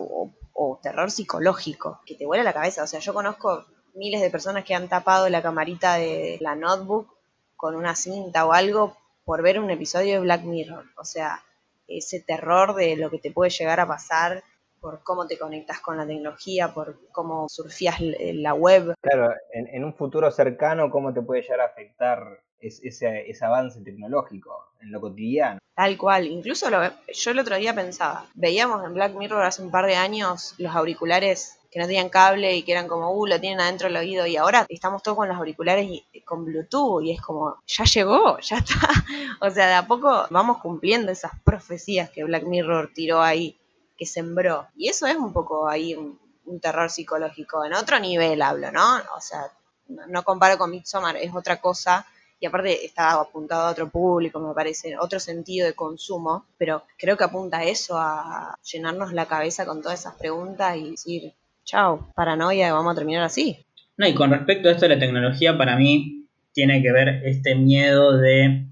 o, 0.54 0.80
terror 0.84 1.12
psicológico 1.12 2.00
que 2.06 2.16
te 2.16 2.26
vuela 2.26 2.44
la 2.44 2.54
cabeza. 2.54 2.84
O 2.84 2.88
sea, 2.88 3.00
yo 3.00 3.14
conozco 3.14 3.66
miles 3.96 4.22
de 4.22 4.30
personas 4.30 4.64
que 4.64 4.76
han 4.76 4.88
tapado 4.88 5.28
la 5.30 5.42
camarita 5.42 5.96
de 5.96 6.38
la 6.40 6.56
notebook 6.56 7.08
con 7.56 7.76
una 7.76 7.96
cinta 7.96 8.46
o 8.46 8.54
algo 8.54 8.96
por 9.26 9.42
ver 9.42 9.60
un 9.60 9.70
episodio 9.70 10.14
de 10.14 10.20
Black 10.20 10.44
Mirror. 10.44 10.86
O 10.98 11.04
sea, 11.04 11.44
ese 11.88 12.20
terror 12.20 12.76
de 12.76 12.96
lo 12.96 13.10
que 13.10 13.20
te 13.20 13.32
puede 13.32 13.52
llegar 13.52 13.80
a 13.80 13.88
pasar 13.88 14.44
por 14.80 15.04
cómo 15.04 15.28
te 15.28 15.38
conectas 15.38 15.80
con 15.80 15.98
la 15.98 16.08
tecnología, 16.08 16.74
por 16.74 16.98
cómo 17.12 17.48
surfías 17.50 17.98
la 18.00 18.54
web. 18.54 18.96
Claro, 19.02 19.34
en, 19.54 19.68
en 19.68 19.84
un 19.84 19.94
futuro 19.94 20.32
cercano, 20.32 20.90
cómo 20.90 21.14
te 21.14 21.22
puede 21.22 21.44
llegar 21.44 21.62
a 21.62 21.66
afectar 21.66 22.40
ese, 22.62 23.30
ese, 23.30 23.46
avance 23.46 23.82
tecnológico 23.82 24.74
en 24.82 24.92
lo 24.92 25.02
cotidiano. 25.02 25.60
Tal 25.76 25.98
cual, 25.98 26.28
incluso 26.28 26.68
yo 26.70 27.32
el 27.32 27.40
otro 27.40 27.56
día 27.56 27.74
pensaba, 27.74 28.26
veíamos 28.34 28.84
en 28.86 28.94
Black 28.94 29.14
Mirror 29.14 29.44
hace 29.44 29.62
un 29.62 29.72
par 29.72 29.86
de 29.86 29.96
años 29.96 30.54
los 30.58 30.76
auriculares 30.76 31.58
que 31.72 31.80
no 31.80 31.86
tenían 31.86 32.10
cable 32.10 32.54
y 32.56 32.64
que 32.64 32.74
eran 32.74 32.90
como, 32.90 33.12
uh, 33.12 33.26
lo 33.26 33.40
tienen 33.40 33.62
adentro 33.62 33.88
del 33.88 33.96
oído 33.96 34.28
y 34.28 34.36
ahora 34.36 34.66
estamos 34.68 35.02
todos 35.02 35.18
con 35.18 35.30
los 35.30 35.38
auriculares 35.38 35.88
y, 35.90 36.22
con 36.26 36.44
Bluetooth 36.44 37.02
y 37.02 37.12
es 37.14 37.22
como, 37.22 37.58
ya 37.66 37.86
llegó, 37.86 38.38
ya 38.40 38.58
está. 38.58 38.76
o 39.42 39.50
sea, 39.50 39.68
de 39.68 39.74
a 39.76 39.88
poco 39.88 40.28
vamos 40.30 40.58
cumpliendo 40.58 41.12
esas 41.12 41.32
profecías 41.44 42.10
que 42.10 42.26
Black 42.26 42.44
Mirror 42.44 42.92
tiró 42.94 43.22
ahí, 43.22 43.58
que 43.98 44.06
sembró. 44.06 44.68
Y 44.76 44.90
eso 44.90 45.08
es 45.08 45.16
un 45.16 45.32
poco 45.32 45.70
ahí 45.70 45.96
un, 45.96 46.20
un 46.46 46.60
terror 46.60 46.90
psicológico, 46.90 47.64
en 47.64 47.74
otro 47.74 48.00
nivel 48.00 48.42
hablo, 48.42 48.72
¿no? 48.72 48.98
O 49.16 49.22
sea, 49.22 49.50
no 49.88 50.24
comparo 50.24 50.58
con 50.58 50.72
Midsommar, 50.72 51.16
es 51.18 51.34
otra 51.34 51.62
cosa 51.62 52.06
y 52.42 52.48
aparte 52.48 52.84
está 52.84 53.14
apuntado 53.22 53.68
a 53.68 53.72
otro 53.72 53.88
público, 53.90 54.40
me 54.40 54.54
parece, 54.56 54.98
otro 54.98 55.20
sentido 55.20 55.68
de 55.68 55.76
consumo, 55.76 56.48
pero 56.58 56.84
creo 56.98 57.16
que 57.16 57.24
apunta 57.24 57.60
a 57.60 57.64
eso, 57.66 57.98
a 57.98 58.58
llenarnos 58.64 59.14
la 59.14 59.28
cabeza 59.28 59.64
con 59.64 59.84
todas 59.84 60.00
esas 60.00 60.16
preguntas 60.16 60.76
y 60.76 60.90
decir, 60.90 61.34
chao, 61.64 62.12
paranoia, 62.16 62.74
vamos 62.74 62.94
a 62.94 62.96
terminar 62.96 63.22
así. 63.22 63.64
No, 63.96 64.08
y 64.08 64.16
con 64.16 64.32
respecto 64.32 64.68
a 64.68 64.72
esto 64.72 64.88
de 64.88 64.96
la 64.96 65.00
tecnología, 65.00 65.56
para 65.56 65.76
mí 65.76 66.26
tiene 66.52 66.82
que 66.82 66.92
ver 66.92 67.22
este 67.26 67.54
miedo 67.54 68.18
de 68.18 68.66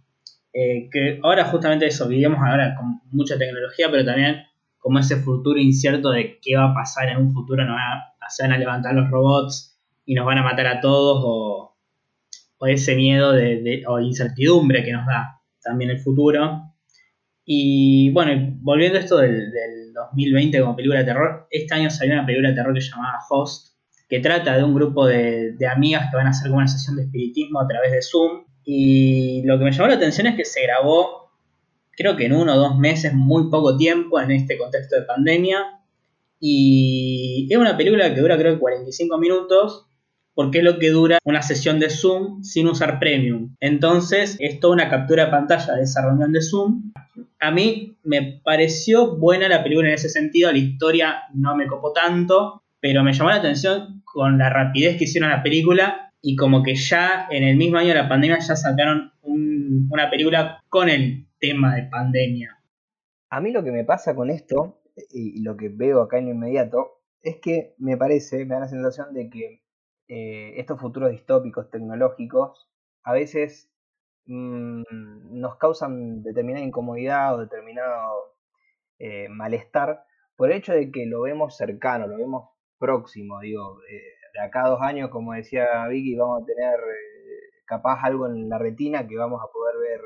eh, 0.52 0.90
que 0.92 1.20
ahora 1.22 1.46
justamente 1.46 1.86
eso, 1.86 2.08
vivimos 2.08 2.40
ahora 2.40 2.76
con 2.76 3.02
mucha 3.12 3.38
tecnología, 3.38 3.88
pero 3.92 4.04
también 4.04 4.48
como 4.80 4.98
ese 4.98 5.18
futuro 5.18 5.60
incierto 5.60 6.10
de 6.10 6.40
qué 6.42 6.58
va 6.58 6.72
a 6.72 6.74
pasar 6.74 7.10
en 7.10 7.18
un 7.18 7.34
futuro, 7.36 7.64
no 7.66 7.76
se 8.30 8.44
van 8.44 8.54
a 8.54 8.58
levantar 8.58 8.96
los 8.96 9.12
robots 9.12 9.80
y 10.06 10.16
nos 10.16 10.26
van 10.26 10.40
a 10.40 10.44
matar 10.44 10.66
a 10.66 10.82
todos, 10.82 11.22
o, 11.24 11.69
ese 12.68 12.96
miedo 12.96 13.32
de, 13.32 13.84
o 13.88 14.00
incertidumbre 14.00 14.84
que 14.84 14.92
nos 14.92 15.06
da 15.06 15.40
también 15.62 15.92
el 15.92 16.00
futuro. 16.00 16.74
Y 17.46 18.12
bueno, 18.12 18.58
volviendo 18.62 18.98
a 18.98 19.02
esto 19.02 19.18
del, 19.18 19.52
2020 19.94 20.62
como 20.62 20.76
película 20.76 21.00
de 21.00 21.06
terror, 21.06 21.48
este 21.50 21.74
año 21.74 21.90
salió 21.90 22.14
una 22.14 22.26
película 22.26 22.50
de 22.50 22.56
terror 22.56 22.74
que 22.74 22.82
se 22.82 22.92
llamaba 22.92 23.20
Host, 23.30 23.76
que 24.08 24.20
trata 24.20 24.56
de 24.56 24.64
un 24.64 24.74
grupo 24.74 25.06
de, 25.06 25.54
de 25.54 25.68
amigas 25.68 26.10
que 26.10 26.16
van 26.16 26.28
a 26.28 26.30
hacer 26.30 26.48
como 26.48 26.60
una 26.60 26.68
sesión 26.68 26.96
de 26.96 27.04
espiritismo 27.04 27.60
a 27.60 27.68
través 27.68 27.92
de 27.92 28.02
Zoom. 28.02 28.46
Y 28.64 29.42
lo 29.46 29.58
que 29.58 29.66
me 29.66 29.72
llamó 29.72 29.88
la 29.88 29.96
atención 29.96 30.28
es 30.28 30.36
que 30.36 30.46
se 30.46 30.62
grabó, 30.64 31.32
creo 31.92 32.16
que 32.16 32.26
en 32.26 32.34
uno 32.34 32.54
o 32.54 32.58
dos 32.58 32.78
meses, 32.78 33.14
muy 33.14 33.50
poco 33.50 33.76
tiempo 33.76 34.22
en 34.22 34.32
este 34.32 34.58
contexto 34.58 34.96
de 34.96 35.02
pandemia. 35.02 35.82
Y 36.40 37.48
es 37.50 37.58
una 37.58 37.76
película 37.76 38.14
que 38.14 38.22
dura 38.22 38.38
creo 38.38 38.54
que 38.54 38.60
45 38.60 39.18
minutos 39.18 39.89
porque 40.40 40.60
es 40.60 40.64
lo 40.64 40.80
que 40.80 40.90
dura 40.90 41.18
una 41.26 41.42
sesión 41.42 41.82
de 41.82 41.90
Zoom 41.90 42.44
sin 42.44 42.66
usar 42.68 42.98
Premium. 42.98 43.58
Entonces, 43.60 44.38
es 44.40 44.62
toda 44.62 44.72
una 44.74 44.90
captura 44.90 45.26
de 45.26 45.32
pantalla 45.32 45.74
de 45.74 45.84
esa 45.84 46.02
reunión 46.02 46.32
de 46.32 46.42
Zoom. 46.42 46.94
A 47.42 47.52
mí 47.52 47.98
me 48.04 48.40
pareció 48.42 49.18
buena 49.18 49.50
la 49.50 49.64
película 49.64 49.90
en 49.90 49.96
ese 49.96 50.08
sentido, 50.08 50.50
la 50.50 50.58
historia 50.58 51.24
no 51.34 51.58
me 51.58 51.68
copó 51.68 51.92
tanto, 51.92 52.64
pero 52.80 53.04
me 53.04 53.12
llamó 53.12 53.32
la 53.32 53.36
atención 53.36 54.02
con 54.06 54.38
la 54.38 54.50
rapidez 54.50 54.96
que 54.96 55.04
hicieron 55.04 55.30
la 55.30 55.44
película 55.44 56.14
y 56.22 56.38
como 56.38 56.64
que 56.64 56.76
ya 56.76 57.28
en 57.30 57.44
el 57.44 57.58
mismo 57.58 57.78
año 57.78 57.90
de 57.90 57.96
la 57.96 58.08
pandemia 58.08 58.40
ya 58.40 58.56
sacaron 58.56 59.12
una 59.22 60.10
película 60.10 60.64
con 60.70 60.88
el 60.88 61.28
tema 61.38 61.76
de 61.76 61.84
pandemia. 61.84 62.58
A 63.30 63.42
mí 63.42 63.52
lo 63.52 63.62
que 63.62 63.74
me 63.74 63.84
pasa 63.84 64.16
con 64.16 64.30
esto 64.30 64.80
y 65.12 65.42
lo 65.42 65.58
que 65.58 65.68
veo 65.68 66.02
acá 66.02 66.18
en 66.18 66.28
lo 66.28 66.32
inmediato 66.32 67.02
es 67.22 67.40
que 67.42 67.74
me 67.78 67.98
parece, 67.98 68.46
me 68.46 68.54
da 68.54 68.62
la 68.62 68.70
sensación 68.70 69.14
de 69.14 69.30
que 69.30 69.64
eh, 70.12 70.60
estos 70.60 70.80
futuros 70.82 71.12
distópicos 71.12 71.70
tecnológicos 71.70 72.68
a 73.04 73.14
veces 73.14 73.72
mm, 74.26 74.82
nos 75.40 75.58
causan 75.58 76.24
determinada 76.24 76.66
incomodidad 76.66 77.36
o 77.36 77.42
determinado 77.42 78.36
eh, 78.98 79.30
malestar 79.30 80.04
por 80.36 80.50
el 80.50 80.58
hecho 80.58 80.74
de 80.74 80.92
que 80.92 81.06
lo 81.06 81.22
vemos 81.22 81.56
cercano, 81.56 82.08
lo 82.08 82.18
vemos 82.18 82.50
próximo, 82.80 83.40
digo, 83.42 83.82
eh, 83.84 84.02
de 84.34 84.42
acá 84.42 84.66
a 84.66 84.70
dos 84.70 84.82
años, 84.82 85.12
como 85.12 85.34
decía 85.34 85.88
Vicky, 85.88 86.16
vamos 86.16 86.42
a 86.42 86.46
tener 86.46 86.80
capaz 87.66 88.04
algo 88.04 88.26
en 88.26 88.50
la 88.50 88.58
retina 88.58 89.08
que 89.08 89.16
vamos 89.16 89.42
a 89.44 89.52
poder 89.52 89.76
ver 89.78 90.02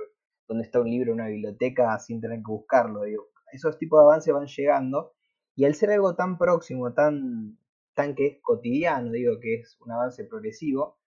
dónde 0.50 0.66
está 0.66 0.82
un 0.82 0.90
libro 0.90 1.14
en 1.14 1.22
una 1.22 1.28
biblioteca 1.30 1.98
sin 2.00 2.20
tener 2.20 2.40
que 2.40 2.52
buscarlo, 2.52 3.04
digo, 3.04 3.30
esos 3.54 3.78
tipos 3.78 4.02
de 4.02 4.04
avances 4.04 4.34
van 4.34 4.48
llegando 4.48 5.14
y 5.56 5.64
al 5.64 5.76
ser 5.76 5.92
algo 5.92 6.16
tan 6.16 6.38
próximo, 6.38 6.94
tan 6.94 7.58
tan 7.94 8.16
que 8.16 8.28
es 8.28 8.38
cotidiano, 8.42 9.12
digo 9.12 9.40
que 9.40 9.56
es 9.56 9.78
un 9.82 9.92
avance 9.92 10.26
progresivo, 10.26 10.98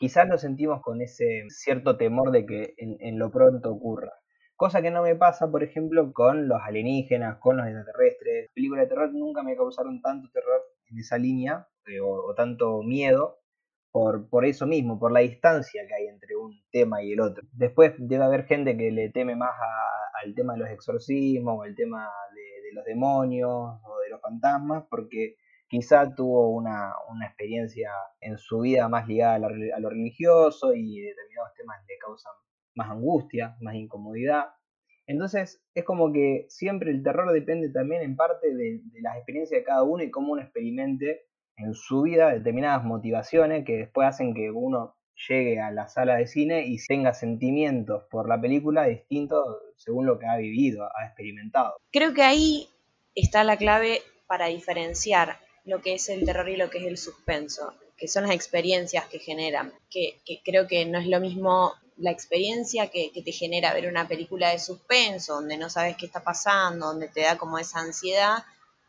quizás 0.00 0.28
lo 0.28 0.38
sentimos 0.38 0.80
con 0.82 1.02
ese 1.02 1.44
cierto 1.48 1.96
temor 1.96 2.30
de 2.30 2.46
que 2.46 2.74
en, 2.78 3.18
lo 3.18 3.30
pronto 3.30 3.70
ocurra. 3.70 4.12
Cosa 4.56 4.82
que 4.82 4.90
no 4.90 5.02
me 5.02 5.14
pasa, 5.14 5.50
por 5.50 5.62
ejemplo, 5.62 6.12
con 6.12 6.48
los 6.48 6.60
alienígenas, 6.62 7.38
con 7.38 7.56
los 7.56 7.66
extraterrestres. 7.66 8.50
Películas 8.54 8.84
de 8.84 8.88
terror 8.88 9.12
nunca 9.12 9.42
me 9.42 9.56
causaron 9.56 10.02
tanto 10.02 10.30
terror 10.32 10.62
en 10.90 10.98
esa 10.98 11.18
línea, 11.18 11.66
eh, 11.86 12.00
o, 12.00 12.34
tanto 12.34 12.82
miedo, 12.82 13.38
por, 13.90 14.28
por 14.28 14.44
eso 14.44 14.66
mismo, 14.66 14.98
por 14.98 15.12
la 15.12 15.20
distancia 15.20 15.86
que 15.86 15.94
hay 15.94 16.06
entre 16.08 16.36
un 16.36 16.52
tema 16.70 17.02
y 17.02 17.12
el 17.12 17.20
otro. 17.20 17.46
Después 17.52 17.94
debe 17.98 18.24
haber 18.24 18.44
gente 18.44 18.76
que 18.76 18.90
le 18.90 19.10
teme 19.10 19.34
más 19.36 19.52
al 20.22 20.34
tema 20.34 20.54
de 20.54 20.60
los 20.60 20.70
exorcismos, 20.70 21.58
o 21.58 21.62
al 21.62 21.74
tema 21.74 22.08
de 22.34 22.74
los 22.74 22.84
demonios, 22.84 23.50
o 23.50 24.00
de 24.02 24.10
los 24.10 24.20
fantasmas, 24.20 24.84
porque 24.88 25.36
quizá 25.70 26.12
tuvo 26.14 26.48
una, 26.48 26.92
experiencia 27.24 27.92
en 28.20 28.36
su 28.36 28.60
vida 28.60 28.88
más 28.88 29.06
ligada 29.06 29.34
a, 29.36 29.80
lo 29.80 29.88
religioso 29.88 30.74
y 30.74 31.00
determinados 31.00 31.54
temas 31.56 31.78
le 31.88 31.96
causan 31.98 32.32
más 32.74 32.90
angustia, 32.90 33.56
más 33.60 33.76
incomodidad. 33.76 34.46
Entonces 35.06 35.62
es 35.74 35.84
como 35.84 36.12
que 36.12 36.46
siempre 36.48 36.90
el 36.90 37.02
terror 37.02 37.32
depende 37.32 37.70
también 37.70 38.02
en 38.02 38.16
parte 38.16 38.52
de, 38.52 38.80
las 39.00 39.16
experiencias 39.16 39.60
de 39.60 39.64
cada 39.64 39.84
uno 39.84 40.02
y 40.02 40.10
cómo 40.10 40.32
uno 40.32 40.42
experimente 40.42 41.26
en 41.56 41.74
su 41.74 42.02
vida 42.02 42.30
determinadas 42.30 42.84
motivaciones 42.84 43.64
que 43.64 43.76
después 43.76 44.08
hacen 44.08 44.34
que 44.34 44.50
uno 44.50 44.96
llegue 45.28 45.60
a 45.60 45.70
la 45.70 45.86
sala 45.86 46.16
de 46.16 46.26
cine 46.26 46.64
y 46.66 46.78
tenga 46.84 47.12
sentimientos 47.12 48.04
por 48.10 48.28
la 48.28 48.40
película 48.40 48.86
distintos 48.86 49.44
según 49.76 50.06
lo 50.06 50.18
que 50.18 50.26
ha 50.26 50.36
vivido, 50.36 50.84
ha 50.84 51.06
experimentado. 51.06 51.76
Creo 51.92 52.12
que 52.12 52.22
ahí 52.22 52.68
está 53.14 53.44
la 53.44 53.56
clave 53.56 53.98
para 54.26 54.46
diferenciar 54.46 55.36
lo 55.70 55.80
que 55.80 55.94
es 55.94 56.08
el 56.08 56.24
terror 56.24 56.48
y 56.48 56.56
lo 56.56 56.68
que 56.68 56.78
es 56.78 56.84
el 56.84 56.98
suspenso, 56.98 57.74
que 57.96 58.08
son 58.08 58.24
las 58.24 58.34
experiencias 58.34 59.06
que 59.06 59.20
generan, 59.20 59.72
que, 59.88 60.20
creo 60.44 60.66
que 60.66 60.84
no 60.84 60.98
es 60.98 61.06
lo 61.06 61.20
mismo 61.20 61.74
la 61.96 62.10
experiencia 62.10 62.88
que, 62.88 63.12
te 63.24 63.32
genera 63.32 63.72
ver 63.72 63.86
una 63.86 64.08
película 64.08 64.50
de 64.50 64.58
suspenso, 64.58 65.34
donde 65.34 65.56
no 65.56 65.70
sabes 65.70 65.96
qué 65.96 66.06
está 66.06 66.22
pasando, 66.24 66.86
donde 66.86 67.08
te 67.08 67.20
da 67.20 67.38
como 67.38 67.58
esa 67.58 67.78
ansiedad, 67.78 68.44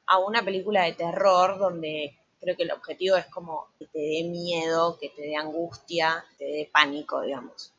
a 0.08 0.18
una 0.18 0.44
película 0.44 0.84
de 0.84 0.94
terror 0.94 1.60
donde 1.60 2.18
creo 2.40 2.58
que 2.58 2.64
el 2.64 2.72
objetivo 2.72 3.16
es 3.16 3.28
como 3.28 3.68
que 3.78 3.86
te 3.86 4.00
dé 4.00 4.24
miedo, 4.24 4.98
que 5.00 5.10
te 5.10 5.22
dé 5.22 5.36
angustia, 5.36 6.26
que 6.32 6.46
te 6.46 6.52
dé 6.52 6.70
pánico, 6.74 7.22
digamos. 7.22 7.72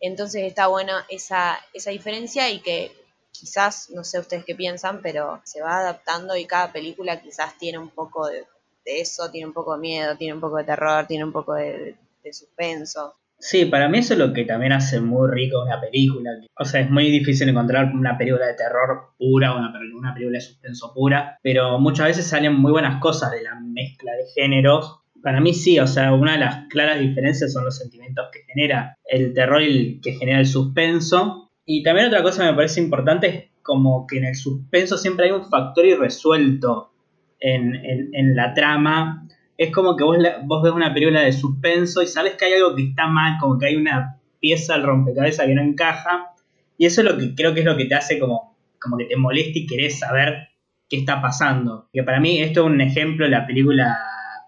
Entonces 0.00 0.42
está 0.42 0.66
buena 0.66 1.06
esa, 1.08 1.60
esa 1.72 1.90
diferencia 1.90 2.50
y 2.50 2.58
que 2.58 2.92
quizás, 3.32 3.90
no 3.90 4.04
sé 4.04 4.20
ustedes 4.20 4.44
qué 4.44 4.54
piensan, 4.54 5.00
pero 5.02 5.40
se 5.44 5.60
va 5.60 5.78
adaptando 5.78 6.36
y 6.36 6.44
cada 6.44 6.72
película 6.72 7.20
quizás 7.20 7.58
tiene 7.58 7.78
un 7.78 7.88
poco 7.88 8.28
de, 8.28 8.44
eso, 8.84 9.30
tiene 9.30 9.46
un 9.46 9.52
poco 9.52 9.74
de 9.74 9.80
miedo, 9.80 10.16
tiene 10.16 10.34
un 10.34 10.40
poco 10.40 10.58
de 10.58 10.64
terror, 10.64 11.06
tiene 11.06 11.24
un 11.24 11.32
poco 11.32 11.54
de, 11.54 11.96
suspenso. 12.30 13.14
Sí, 13.38 13.64
para 13.64 13.88
mí 13.88 13.98
eso 13.98 14.12
es 14.12 14.20
lo 14.20 14.32
que 14.32 14.44
también 14.44 14.72
hace 14.72 15.00
muy 15.00 15.28
rico 15.28 15.62
una 15.62 15.80
película. 15.80 16.30
O 16.56 16.64
sea, 16.64 16.82
es 16.82 16.90
muy 16.90 17.10
difícil 17.10 17.48
encontrar 17.48 17.86
una 17.92 18.16
película 18.16 18.46
de 18.46 18.54
terror 18.54 19.14
pura 19.18 19.56
una, 19.56 19.68
una 19.68 20.14
película 20.14 20.38
de 20.38 20.44
suspenso 20.44 20.92
pura, 20.94 21.40
pero 21.42 21.80
muchas 21.80 22.06
veces 22.06 22.26
salen 22.26 22.54
muy 22.54 22.70
buenas 22.70 23.00
cosas 23.00 23.32
de 23.32 23.42
la 23.42 23.56
mezcla 23.58 24.12
de 24.12 24.26
géneros 24.36 25.02
para 25.22 25.40
mí 25.40 25.54
sí, 25.54 25.78
o 25.78 25.86
sea, 25.86 26.12
una 26.12 26.32
de 26.32 26.38
las 26.38 26.66
claras 26.68 27.00
diferencias 27.00 27.52
son 27.52 27.64
los 27.64 27.78
sentimientos 27.78 28.26
que 28.32 28.40
genera 28.52 28.98
el 29.04 29.32
terror 29.32 29.62
y 29.62 29.66
el 29.66 30.00
que 30.02 30.12
genera 30.14 30.40
el 30.40 30.46
suspenso. 30.46 31.41
Y 31.64 31.82
también 31.82 32.08
otra 32.08 32.22
cosa 32.22 32.42
que 32.42 32.50
me 32.50 32.56
parece 32.56 32.80
importante 32.80 33.26
es 33.28 33.44
como 33.62 34.06
que 34.06 34.18
en 34.18 34.24
el 34.24 34.34
suspenso 34.34 34.96
siempre 34.96 35.26
hay 35.26 35.32
un 35.32 35.48
factor 35.48 35.86
irresuelto 35.86 36.92
en, 37.38 38.34
la 38.34 38.54
trama. 38.54 39.26
Es 39.56 39.72
como 39.72 39.96
que 39.96 40.04
vos, 40.04 40.16
vos 40.44 40.62
ves 40.62 40.72
una 40.72 40.92
película 40.92 41.22
de 41.22 41.32
suspenso 41.32 42.02
y 42.02 42.06
sabes 42.06 42.34
que 42.34 42.46
hay 42.46 42.54
algo 42.54 42.74
que 42.74 42.88
está 42.88 43.06
mal, 43.06 43.38
como 43.40 43.58
que 43.58 43.66
hay 43.66 43.76
una 43.76 44.20
pieza 44.40 44.74
al 44.74 44.82
rompecabezas 44.82 45.46
que 45.46 45.54
no 45.54 45.62
encaja. 45.62 46.32
Y 46.78 46.86
eso 46.86 47.02
es 47.02 47.06
lo 47.10 47.18
que 47.18 47.34
creo 47.34 47.54
que 47.54 47.60
es 47.60 47.66
lo 47.66 47.76
que 47.76 47.84
te 47.84 47.94
hace 47.94 48.18
como, 48.18 48.56
como 48.80 48.96
que 48.96 49.04
te 49.04 49.16
molesta 49.16 49.58
y 49.58 49.66
querés 49.66 50.00
saber 50.00 50.48
qué 50.88 50.98
está 50.98 51.22
pasando. 51.22 51.88
Que 51.92 52.02
para 52.02 52.20
mí 52.20 52.40
esto 52.40 52.60
es 52.60 52.66
un 52.66 52.80
ejemplo 52.80 53.28
la 53.28 53.46
película 53.46 53.96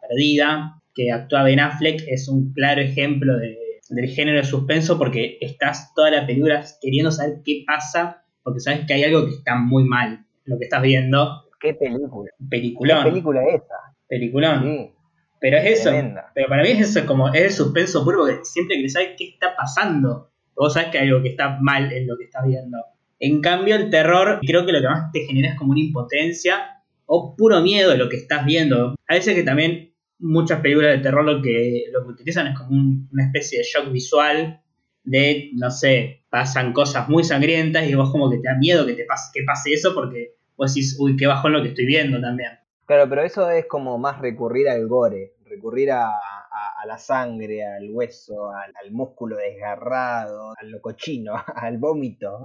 Perdida, 0.08 0.82
que 0.94 1.10
actúa 1.10 1.44
Ben 1.44 1.60
Affleck, 1.60 2.02
es 2.06 2.28
un 2.28 2.52
claro 2.52 2.80
ejemplo 2.80 3.36
de 3.36 3.63
del 3.94 4.08
género 4.08 4.38
de 4.38 4.44
suspenso 4.44 4.98
porque 4.98 5.38
estás 5.40 5.92
toda 5.94 6.10
la 6.10 6.26
película 6.26 6.64
queriendo 6.80 7.10
saber 7.10 7.38
qué 7.44 7.64
pasa 7.66 8.24
porque 8.42 8.60
sabes 8.60 8.86
que 8.86 8.94
hay 8.94 9.04
algo 9.04 9.24
que 9.26 9.32
está 9.32 9.56
muy 9.56 9.84
mal 9.84 10.24
lo 10.44 10.58
que 10.58 10.64
estás 10.64 10.82
viendo. 10.82 11.44
¿Qué 11.60 11.74
película? 11.74 12.30
Peliculón. 12.50 13.04
¿Qué 13.04 13.10
película 13.10 13.42
es 13.44 13.54
esa? 13.54 13.74
Peliculón. 14.06 14.62
Sí. 14.62 14.90
Pero 15.40 15.58
es 15.58 15.80
eso. 15.80 15.90
Pero 16.34 16.48
para 16.48 16.62
mí 16.62 16.70
es 16.70 16.80
eso, 16.90 17.06
como 17.06 17.28
es 17.32 17.42
el 17.42 17.50
suspenso 17.50 18.04
puro 18.04 18.20
porque 18.20 18.44
siempre 18.44 18.80
que 18.80 18.88
sabes 18.88 19.10
qué 19.16 19.28
está 19.28 19.54
pasando, 19.56 20.30
vos 20.56 20.72
sabes 20.72 20.90
que 20.90 20.98
hay 20.98 21.08
algo 21.08 21.22
que 21.22 21.30
está 21.30 21.58
mal 21.60 21.92
en 21.92 22.06
lo 22.06 22.16
que 22.16 22.24
estás 22.24 22.46
viendo. 22.46 22.78
En 23.18 23.40
cambio, 23.40 23.76
el 23.76 23.90
terror, 23.90 24.40
creo 24.46 24.66
que 24.66 24.72
lo 24.72 24.80
que 24.80 24.88
más 24.88 25.12
te 25.12 25.20
genera 25.20 25.50
es 25.50 25.54
como 25.56 25.72
una 25.72 25.80
impotencia 25.80 26.82
o 27.06 27.34
puro 27.36 27.60
miedo 27.60 27.90
de 27.90 27.98
lo 27.98 28.08
que 28.08 28.16
estás 28.16 28.44
viendo. 28.44 28.94
A 29.08 29.14
veces 29.14 29.34
que 29.34 29.42
también 29.42 29.93
muchas 30.24 30.60
películas 30.60 30.96
de 30.96 31.02
terror 31.02 31.24
lo 31.24 31.42
que, 31.42 31.84
lo 31.92 32.02
que 32.04 32.12
utilizan 32.12 32.48
es 32.48 32.58
como 32.58 32.70
una 33.12 33.26
especie 33.26 33.58
de 33.58 33.64
shock 33.64 33.92
visual 33.92 34.60
de, 35.04 35.50
no 35.54 35.70
sé, 35.70 36.24
pasan 36.30 36.72
cosas 36.72 37.08
muy 37.08 37.22
sangrientas 37.24 37.86
y 37.86 37.94
vos 37.94 38.10
como 38.10 38.30
que 38.30 38.38
te 38.38 38.48
da 38.48 38.56
miedo 38.56 38.86
que 38.86 38.94
te 38.94 39.04
pase, 39.04 39.30
que 39.34 39.44
pase 39.44 39.72
eso 39.74 39.94
porque 39.94 40.34
vos 40.56 40.74
decís, 40.74 40.96
uy, 40.98 41.16
qué 41.16 41.26
bajón 41.26 41.52
lo 41.52 41.62
que 41.62 41.68
estoy 41.68 41.84
viendo 41.84 42.20
también. 42.20 42.52
Claro, 42.86 43.08
pero 43.08 43.22
eso 43.22 43.50
es 43.50 43.66
como 43.66 43.98
más 43.98 44.18
recurrir 44.20 44.68
al 44.68 44.86
gore, 44.88 45.34
recurrir 45.44 45.92
a, 45.92 46.10
la 46.86 46.98
sangre, 46.98 47.64
al 47.64 47.88
hueso, 47.90 48.50
al, 48.50 48.70
al, 48.82 48.90
músculo 48.90 49.38
desgarrado, 49.38 50.50
a 50.50 50.62
lo 50.64 50.82
cochino, 50.82 51.32
al 51.56 51.78
vómito. 51.78 52.44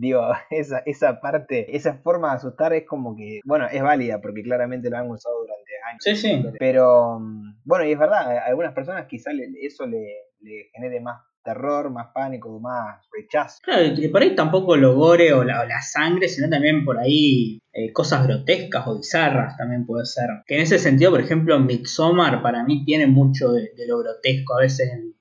Digo, 0.00 0.22
esa, 0.50 0.78
esa 0.86 1.20
parte, 1.20 1.76
esa 1.76 1.94
forma 1.98 2.30
de 2.30 2.36
asustar 2.36 2.72
es 2.72 2.86
como 2.86 3.14
que, 3.14 3.40
bueno, 3.44 3.66
es 3.70 3.82
válida 3.82 4.20
porque 4.20 4.42
claramente 4.42 4.88
lo 4.88 4.96
han 4.96 5.10
usado 5.10 5.40
durante 5.40 5.70
años. 5.90 6.02
Sí, 6.02 6.16
sí. 6.16 6.42
Pero 6.58 7.18
mm, 7.20 7.60
bueno, 7.64 7.84
y 7.84 7.92
es 7.92 7.98
verdad, 7.98 8.38
a 8.38 8.46
algunas 8.46 8.72
personas 8.72 9.06
quizá 9.06 9.32
le- 9.32 9.50
eso 9.60 9.86
le, 9.86 10.06
le 10.40 10.70
genere 10.72 11.00
más 11.00 11.20
terror, 11.42 11.90
más 11.90 12.08
pánico, 12.14 12.58
más 12.60 13.06
rechazo. 13.12 13.58
Claro, 13.62 13.94
que 13.94 14.08
por 14.08 14.22
ahí 14.22 14.34
tampoco 14.34 14.76
lo 14.76 14.94
gore 14.94 15.32
o 15.32 15.42
la, 15.44 15.60
o 15.62 15.64
la 15.66 15.80
sangre, 15.82 16.28
sino 16.28 16.48
también 16.50 16.84
por 16.84 16.98
ahí 16.98 17.58
eh, 17.72 17.92
cosas 17.92 18.26
grotescas 18.26 18.86
o 18.86 18.96
bizarras 18.98 19.56
también 19.58 19.84
puede 19.86 20.04
ser. 20.06 20.28
Que 20.46 20.56
en 20.56 20.62
ese 20.62 20.78
sentido, 20.78 21.10
por 21.10 21.20
ejemplo, 21.20 21.58
Midsommar 21.60 22.42
para 22.42 22.62
mí 22.64 22.84
tiene 22.84 23.06
mucho 23.06 23.52
de, 23.52 23.70
de 23.76 23.86
lo 23.86 23.98
grotesco 23.98 24.56
a 24.56 24.60
veces 24.60 24.90
en, 24.92 25.14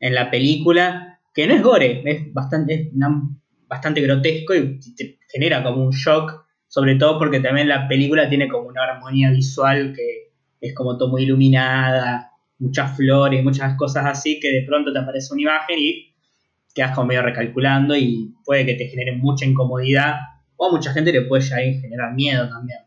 en 0.00 0.14
la 0.14 0.30
película, 0.30 1.20
que 1.34 1.46
no 1.46 1.54
es 1.54 1.62
gore, 1.62 2.02
es 2.10 2.32
bastante, 2.32 2.74
es 2.74 2.92
una- 2.94 3.20
bastante 3.72 4.02
grotesco 4.02 4.54
y 4.54 4.78
te 4.94 5.18
genera 5.30 5.62
como 5.62 5.82
un 5.82 5.92
shock, 5.92 6.44
sobre 6.68 6.96
todo 6.96 7.18
porque 7.18 7.40
también 7.40 7.68
la 7.68 7.88
película 7.88 8.28
tiene 8.28 8.46
como 8.46 8.68
una 8.68 8.84
armonía 8.84 9.30
visual 9.30 9.94
que 9.96 10.32
es 10.60 10.74
como 10.74 10.98
todo 10.98 11.08
muy 11.08 11.22
iluminada, 11.22 12.32
muchas 12.58 12.94
flores, 12.94 13.42
muchas 13.42 13.74
cosas 13.78 14.04
así, 14.04 14.38
que 14.38 14.50
de 14.50 14.62
pronto 14.66 14.92
te 14.92 14.98
aparece 14.98 15.32
una 15.32 15.42
imagen 15.42 15.78
y 15.78 16.14
quedas 16.74 16.94
como 16.94 17.06
medio 17.08 17.22
recalculando 17.22 17.96
y 17.96 18.34
puede 18.44 18.66
que 18.66 18.74
te 18.74 18.88
genere 18.88 19.16
mucha 19.16 19.46
incomodidad 19.46 20.16
o 20.56 20.68
a 20.68 20.70
mucha 20.70 20.92
gente 20.92 21.10
le 21.10 21.22
puede 21.22 21.42
llegar 21.42 21.60
a 21.60 21.80
generar 21.80 22.14
miedo 22.14 22.48
también. 22.50 22.80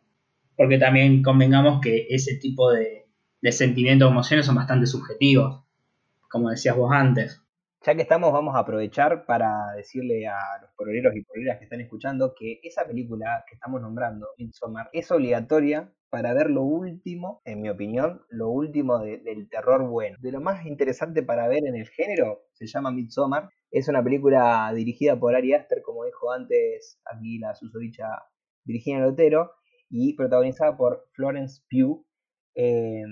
Porque 0.56 0.78
también 0.78 1.24
convengamos 1.24 1.82
que 1.82 2.06
ese 2.12 2.36
tipo 2.36 2.72
de, 2.72 3.08
de 3.42 3.52
sentimientos 3.52 4.08
o 4.08 4.12
emociones 4.12 4.46
son 4.46 4.54
bastante 4.54 4.86
subjetivos, 4.86 5.64
como 6.30 6.52
decías 6.52 6.78
vos 6.78 6.92
antes. 6.94 7.42
Ya 7.86 7.96
que 7.96 8.02
estamos, 8.02 8.34
vamos 8.34 8.56
a 8.56 8.60
aprovechar 8.60 9.26
para 9.26 9.74
decirle 9.76 10.28
a 10.28 10.36
los 10.62 10.72
poroleros 10.76 11.16
y 11.16 11.22
poroleras 11.24 11.60
que 11.60 11.66
están 11.66 11.82
escuchando 11.82 12.34
que 12.38 12.60
esa 12.64 12.86
película 12.88 13.44
que 13.48 13.54
estamos 13.56 13.80
nombrando, 13.82 14.28
Midsommar, 14.40 14.90
es 14.92 15.12
obligatoria 15.12 15.94
para 16.10 16.34
ver 16.34 16.50
lo 16.50 16.64
último, 16.64 17.42
en 17.46 17.62
mi 17.62 17.70
opinión, 17.70 18.22
lo 18.30 18.50
último 18.50 19.00
de- 19.00 19.20
del 19.20 19.48
terror 19.50 19.88
bueno. 19.88 20.18
De 20.20 20.32
lo 20.32 20.42
más 20.42 20.66
interesante 20.66 21.22
para 21.22 21.48
ver 21.48 21.66
en 21.68 21.76
el 21.76 21.88
género, 21.88 22.42
se 22.54 22.66
llama 22.68 22.92
Midsommar. 22.92 23.50
Es 23.70 23.88
una 23.88 24.04
película 24.04 24.72
dirigida 24.74 25.20
por 25.20 25.36
Ari 25.36 25.54
Aster, 25.54 25.82
como 25.84 26.06
dijo 26.06 26.32
antes 26.32 27.00
aquí 27.06 27.38
la 27.40 27.54
susodicha 27.54 28.06
Virginia 28.64 29.02
Lotero, 29.02 29.52
y 29.90 30.16
protagonizada 30.16 30.76
por 30.76 31.06
Florence 31.14 31.62
Pugh. 31.70 32.04
Eh, 32.56 33.04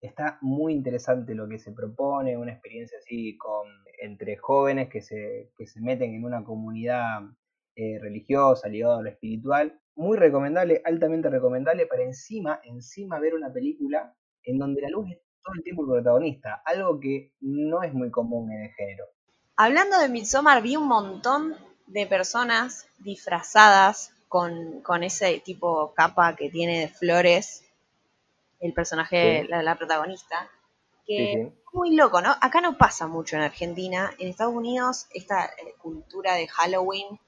está 0.00 0.38
muy 0.40 0.72
interesante 0.72 1.34
lo 1.34 1.48
que 1.48 1.58
se 1.58 1.72
propone, 1.72 2.36
una 2.36 2.52
experiencia 2.52 2.98
así 2.98 3.36
con 3.36 3.68
entre 3.98 4.36
jóvenes 4.36 4.88
que 4.88 5.02
se, 5.02 5.52
que 5.56 5.66
se 5.66 5.80
meten 5.80 6.14
en 6.14 6.24
una 6.24 6.42
comunidad 6.42 7.20
eh, 7.76 7.98
religiosa, 8.00 8.68
ligada 8.68 8.98
a 8.98 9.02
lo 9.02 9.10
espiritual. 9.10 9.78
Muy 9.94 10.16
recomendable, 10.16 10.80
altamente 10.84 11.28
recomendable, 11.28 11.86
para 11.86 12.02
encima, 12.02 12.60
encima 12.64 13.18
ver 13.20 13.34
una 13.34 13.52
película 13.52 14.14
en 14.42 14.58
donde 14.58 14.80
la 14.80 14.88
luz 14.88 15.10
es 15.10 15.18
todo 15.42 15.54
el 15.54 15.62
tiempo 15.62 15.82
el 15.84 16.02
protagonista, 16.02 16.62
algo 16.64 16.98
que 16.98 17.34
no 17.40 17.82
es 17.82 17.92
muy 17.92 18.10
común 18.10 18.50
en 18.52 18.62
el 18.64 18.70
género. 18.72 19.04
Hablando 19.56 19.98
de 19.98 20.08
Midsommar, 20.08 20.62
vi 20.62 20.76
un 20.76 20.88
montón 20.88 21.54
de 21.86 22.06
personas 22.06 22.86
disfrazadas 22.98 24.12
con, 24.28 24.80
con 24.80 25.02
ese 25.02 25.40
tipo 25.44 25.92
capa 25.94 26.36
que 26.36 26.48
tiene 26.50 26.80
de 26.80 26.88
flores 26.88 27.69
el 28.60 28.72
personaje, 28.74 29.42
Sí. 29.42 29.48
la, 29.48 29.62
la 29.62 29.76
protagonista. 29.76 30.48
Que 31.06 31.16
Sí, 31.16 31.32
sí. 31.34 31.40
es 31.40 31.74
muy 31.74 31.94
loco, 31.96 32.20
¿no? 32.20 32.30
Acá 32.40 32.60
no 32.60 32.76
pasa 32.78 33.06
mucho 33.06 33.36
en 33.36 33.42
Argentina. 33.42 34.12
En 34.18 34.28
Estados 34.28 34.54
Unidos, 34.54 35.06
esta 35.14 35.46
eh, 35.46 35.74
cultura 35.78 36.34
de 36.34 36.46
Halloween 36.48 37.18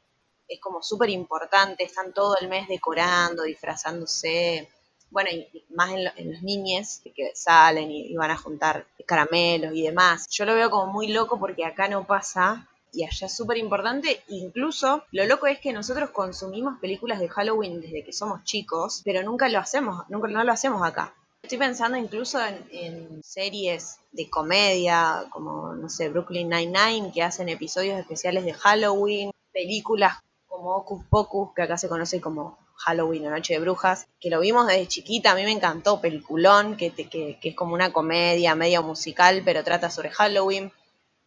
es 0.48 0.60
como 0.60 0.82
súper 0.82 1.10
importante. 1.10 1.82
Están 1.84 2.12
todo 2.12 2.36
el 2.40 2.48
mes 2.48 2.68
decorando, 2.68 3.42
disfrazándose. 3.44 4.68
Bueno, 5.10 5.30
y 5.30 5.48
y 5.52 5.64
más 5.74 5.90
en, 5.90 6.04
lo- 6.04 6.10
en 6.16 6.32
los 6.32 6.42
niñes 6.42 7.02
que 7.14 7.32
salen 7.34 7.90
y, 7.90 8.06
y 8.12 8.16
van 8.16 8.30
a 8.30 8.36
juntar 8.36 8.86
caramelos 9.06 9.74
y 9.74 9.82
demás. 9.82 10.26
Yo 10.30 10.44
lo 10.44 10.54
veo 10.54 10.70
como 10.70 10.90
muy 10.92 11.08
loco 11.08 11.38
porque 11.38 11.64
acá 11.64 11.88
no 11.88 12.06
pasa 12.06 12.68
y 12.92 13.04
allá 13.04 13.26
es 13.26 13.36
súper 13.36 13.56
importante. 13.58 14.22
Incluso 14.28 15.04
lo 15.12 15.24
loco 15.26 15.46
es 15.46 15.58
que 15.60 15.72
nosotros 15.72 16.10
consumimos 16.10 16.78
películas 16.78 17.18
de 17.20 17.28
Halloween 17.28 17.80
desde 17.80 18.04
que 18.04 18.12
somos 18.12 18.44
chicos, 18.44 19.02
pero 19.04 19.22
nunca 19.22 19.48
lo 19.48 19.58
hacemos, 19.58 20.04
nunca 20.08 20.28
no 20.28 20.44
lo 20.44 20.52
hacemos 20.52 20.82
acá. 20.86 21.14
Estoy 21.42 21.58
pensando 21.58 21.98
incluso 21.98 22.38
en, 22.70 23.20
series 23.24 23.98
de 24.12 24.30
comedia, 24.30 25.24
como, 25.30 25.74
no 25.74 25.88
sé, 25.88 26.08
Brooklyn 26.08 26.48
Nine-Nine, 26.48 27.12
que 27.12 27.22
hacen 27.22 27.48
episodios 27.48 27.98
especiales 27.98 28.44
de 28.44 28.52
Halloween, 28.54 29.32
películas 29.52 30.18
como 30.46 30.76
Hocus 30.76 31.04
Pocus, 31.06 31.50
que 31.54 31.62
acá 31.62 31.76
se 31.76 31.88
conoce 31.88 32.20
como 32.20 32.58
Halloween 32.76 33.26
o 33.26 33.30
Noche 33.30 33.54
de 33.54 33.60
Brujas, 33.60 34.06
que 34.20 34.30
lo 34.30 34.38
vimos 34.40 34.66
desde 34.68 34.86
chiquita, 34.86 35.32
a 35.32 35.34
mí 35.34 35.42
me 35.42 35.50
encantó, 35.50 36.00
peliculón, 36.00 36.76
que, 36.76 36.90
te- 36.90 37.08
que 37.08 37.38
es 37.42 37.56
como 37.56 37.74
una 37.74 37.92
comedia 37.92 38.54
media 38.54 38.80
musical, 38.80 39.42
pero 39.44 39.64
trata 39.64 39.90
sobre 39.90 40.10
Halloween. 40.10 40.72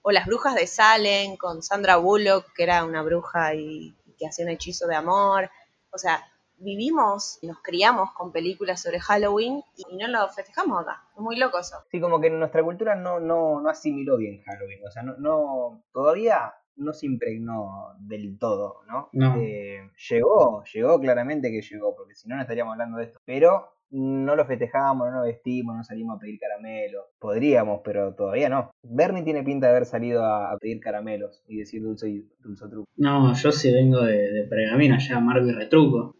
O 0.01 0.11
Las 0.11 0.27
Brujas 0.27 0.55
de 0.55 0.67
Salem, 0.67 1.35
con 1.35 1.61
Sandra 1.63 1.97
Bullock, 1.97 2.53
que 2.53 2.63
era 2.63 2.85
una 2.85 3.01
bruja 3.01 3.55
y, 3.55 3.93
y 4.05 4.11
que 4.17 4.27
hacía 4.27 4.45
un 4.45 4.51
hechizo 4.51 4.87
de 4.87 4.95
amor. 4.95 5.49
O 5.91 5.97
sea, 5.97 6.23
vivimos, 6.57 7.39
nos 7.41 7.61
criamos 7.61 8.11
con 8.13 8.31
películas 8.31 8.81
sobre 8.81 8.99
Halloween 8.99 9.61
y 9.75 9.95
no 9.95 10.07
lo 10.07 10.27
festejamos 10.29 10.81
acá. 10.81 11.03
Es 11.15 11.21
muy 11.21 11.37
loco 11.37 11.59
eso. 11.59 11.77
Sí, 11.89 11.99
como 11.99 12.19
que 12.19 12.29
nuestra 12.29 12.63
cultura 12.63 12.95
no, 12.95 13.19
no, 13.19 13.61
no 13.61 13.69
asimiló 13.69 14.17
bien 14.17 14.41
Halloween, 14.43 14.79
o 14.85 14.91
sea, 14.91 15.03
no, 15.03 15.15
no 15.17 15.83
todavía 15.91 16.53
no 16.77 16.93
se 16.93 17.05
impregnó 17.05 17.93
del 17.99 18.37
todo, 18.37 18.81
¿no? 18.87 19.09
No. 19.13 19.35
Eh, 19.37 19.89
llegó, 20.09 20.63
llegó 20.73 20.99
claramente 20.99 21.49
que 21.49 21.61
llegó, 21.61 21.95
porque 21.95 22.15
si 22.15 22.27
no 22.27 22.35
no 22.35 22.41
estaríamos 22.41 22.73
hablando 22.73 22.97
de 22.97 23.05
esto, 23.05 23.19
pero 23.25 23.74
no 23.91 24.35
lo 24.35 24.45
festejamos, 24.45 25.07
no 25.07 25.15
nos 25.17 25.25
vestimos, 25.25 25.75
no 25.75 25.83
salimos 25.83 26.17
a 26.17 26.19
pedir 26.19 26.39
caramelos, 26.39 27.05
podríamos, 27.19 27.81
pero 27.83 28.13
todavía 28.13 28.49
no. 28.49 28.71
Bernie 28.83 29.23
tiene 29.23 29.43
pinta 29.43 29.67
de 29.67 29.71
haber 29.71 29.85
salido 29.85 30.23
a, 30.23 30.51
a 30.51 30.57
pedir 30.57 30.79
caramelos 30.79 31.43
y 31.47 31.57
decir 31.57 31.81
dulce 31.81 32.09
y 32.09 32.27
dulce 32.39 32.67
truco. 32.67 32.87
No, 32.97 33.33
yo 33.33 33.51
sí 33.51 33.73
vengo 33.73 34.01
de, 34.01 34.31
de 34.31 34.43
Pergamino, 34.43 34.95
allá 34.95 35.19
Margo 35.19 35.47
y 35.47 35.51
Retruco. 35.53 36.15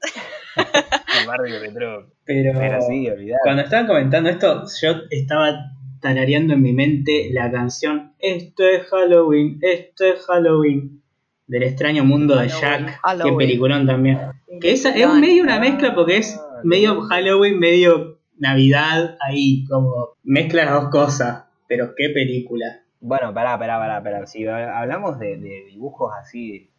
Barrio 1.25 1.60
retro. 1.60 2.12
Pero, 2.23 2.58
Pero 2.58 2.82
sí, 2.82 3.10
olvidar. 3.10 3.39
cuando 3.43 3.63
estaban 3.63 3.88
comentando 3.88 4.30
esto, 4.30 4.63
yo 4.82 4.93
estaba 5.10 5.71
tarareando 6.01 6.54
en 6.54 6.62
mi 6.62 6.73
mente 6.73 7.30
la 7.32 7.51
canción 7.51 8.13
Esto 8.19 8.63
es 8.63 8.84
Halloween, 8.88 9.60
esto 9.62 10.06
es 10.06 10.23
Halloween, 10.25 11.01
del 11.47 11.63
extraño 11.63 12.04
mundo 12.04 12.36
de 12.38 12.49
Halloween, 12.49 12.86
Jack. 12.88 12.99
Halloween. 13.04 13.38
Qué 13.38 13.45
peliculón 13.45 13.88
también. 13.88 14.19
Que 14.62 14.71
esa 14.71 14.89
es 14.95 15.13
medio 15.13 15.43
una 15.43 15.60
mezcla 15.60 15.93
porque 15.95 16.17
es 16.17 16.39
medio. 16.65 17.01
Halloween, 17.01 17.60
medio 17.60 18.19
Navidad, 18.38 19.17
ahí 19.21 19.65
como 19.65 20.10
mezcla 20.23 20.65
las 20.65 20.82
dos 20.82 20.89
cosas. 20.89 21.45
Pero 21.67 21.93
qué 21.95 22.10
película. 22.10 22.82
Bueno, 22.99 23.34
pará, 23.34 23.58
pará, 23.58 23.78
pará, 23.78 24.04
pará. 24.04 24.28
Si 24.28 24.45
hablamos 24.47 25.19
de, 25.19 25.38
de 25.38 25.65
dibujos 25.65 26.12
así, 26.19 26.69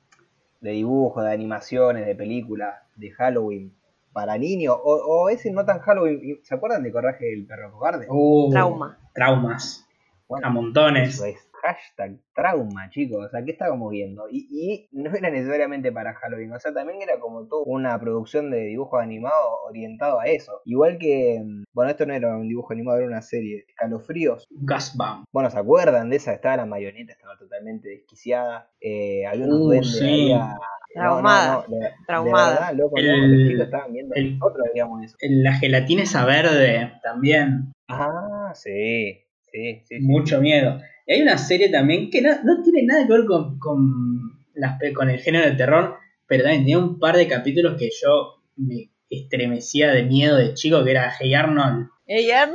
de 0.60 0.70
dibujos, 0.70 1.24
de 1.24 1.32
animaciones, 1.32 2.06
de 2.06 2.14
películas, 2.14 2.74
de 2.96 3.10
Halloween 3.12 3.72
para 4.12 4.38
niños, 4.38 4.74
o, 4.82 4.94
o 4.94 5.28
ese 5.28 5.50
no 5.52 5.64
tan 5.64 5.80
Halloween, 5.80 6.40
¿se 6.42 6.54
acuerdan 6.54 6.82
de 6.82 6.90
Coraje 6.90 7.26
del 7.26 7.46
Perro 7.46 7.72
Cobarde? 7.72 8.06
Uh, 8.08 8.50
Trauma. 8.50 8.98
Traumas. 9.14 9.86
Bueno, 10.26 10.46
A 10.46 10.50
montones. 10.50 11.14
Eso 11.14 11.26
es 11.26 11.36
hashtag 11.74 12.18
trauma, 12.34 12.88
chicos. 12.90 13.26
O 13.26 13.28
sea, 13.28 13.42
¿qué 13.44 13.52
estábamos 13.52 13.90
viendo? 13.90 14.28
Y, 14.30 14.46
y 14.50 14.88
no 14.92 15.14
era 15.14 15.30
necesariamente 15.30 15.90
para 15.92 16.14
Halloween, 16.14 16.52
o 16.52 16.60
sea, 16.60 16.72
también 16.72 17.00
era 17.02 17.18
como 17.18 17.46
toda 17.46 17.62
una 17.66 17.98
producción 17.98 18.50
de 18.50 18.60
dibujos 18.66 19.00
animados 19.02 19.38
orientado 19.68 20.20
a 20.20 20.26
eso. 20.26 20.60
Igual 20.64 20.98
que, 20.98 21.40
mm, 21.44 21.64
bueno, 21.72 21.90
esto 21.90 22.06
no 22.06 22.14
era 22.14 22.36
un 22.36 22.48
dibujo 22.48 22.72
animado, 22.72 22.98
era 22.98 23.06
una 23.08 23.22
serie, 23.22 23.64
Escalofríos. 23.68 24.46
Gasbam. 24.50 25.24
Bueno, 25.32 25.50
¿se 25.50 25.58
acuerdan 25.58 26.10
de 26.10 26.16
esa? 26.16 26.32
Estaba 26.32 26.56
la 26.58 26.66
marioneta, 26.66 27.12
estaba 27.12 27.36
totalmente 27.38 27.88
desquiciada. 27.88 28.70
Eh, 28.80 29.26
había 29.26 29.44
unos 29.46 29.60
Uh, 29.60 29.64
duendes, 29.64 29.98
sí. 29.98 30.32
había... 30.32 30.56
Traumada, 30.94 31.66
traumada. 32.06 32.50
verdad, 32.54 32.74
loco, 32.74 32.96
no, 32.96 33.02
El- 33.02 33.32
los 33.42 33.48
chicos 33.50 33.64
estaban 33.66 33.92
viendo 33.92 34.14
el- 34.14 34.38
nosotros 34.38 34.66
veíamos 34.72 35.04
eso. 35.04 35.16
La 35.20 35.52
gelatina 35.52 36.02
esa 36.04 36.24
verde 36.24 36.92
también. 37.02 37.72
Ah, 37.88 38.52
sí, 38.54 39.20
sí, 39.42 39.82
sí. 39.84 39.98
sí. 39.98 40.00
mucho 40.00 40.40
miedo. 40.40 40.80
Y 41.06 41.12
hay 41.14 41.22
una 41.22 41.38
serie 41.38 41.68
también 41.68 42.10
que 42.10 42.20
no, 42.20 42.30
no 42.44 42.62
tiene 42.62 42.82
nada 42.84 43.06
que 43.06 43.12
ver 43.12 43.24
con, 43.26 43.58
con, 43.58 44.38
las, 44.54 44.78
con 44.94 45.08
el 45.10 45.20
género 45.20 45.46
de 45.46 45.56
terror, 45.56 45.96
pero 46.26 46.42
también 46.42 46.62
tenía 46.62 46.78
un 46.78 46.98
par 46.98 47.16
de 47.16 47.28
capítulos 47.28 47.76
que 47.78 47.90
yo 48.02 48.42
me 48.56 48.90
estremecía 49.08 49.92
de 49.92 50.02
miedo 50.02 50.36
de 50.36 50.54
chico, 50.54 50.82
que 50.84 50.90
era 50.90 51.12
Hey 51.18 51.34
Arnold. 51.34 51.88
Ella 52.06 52.50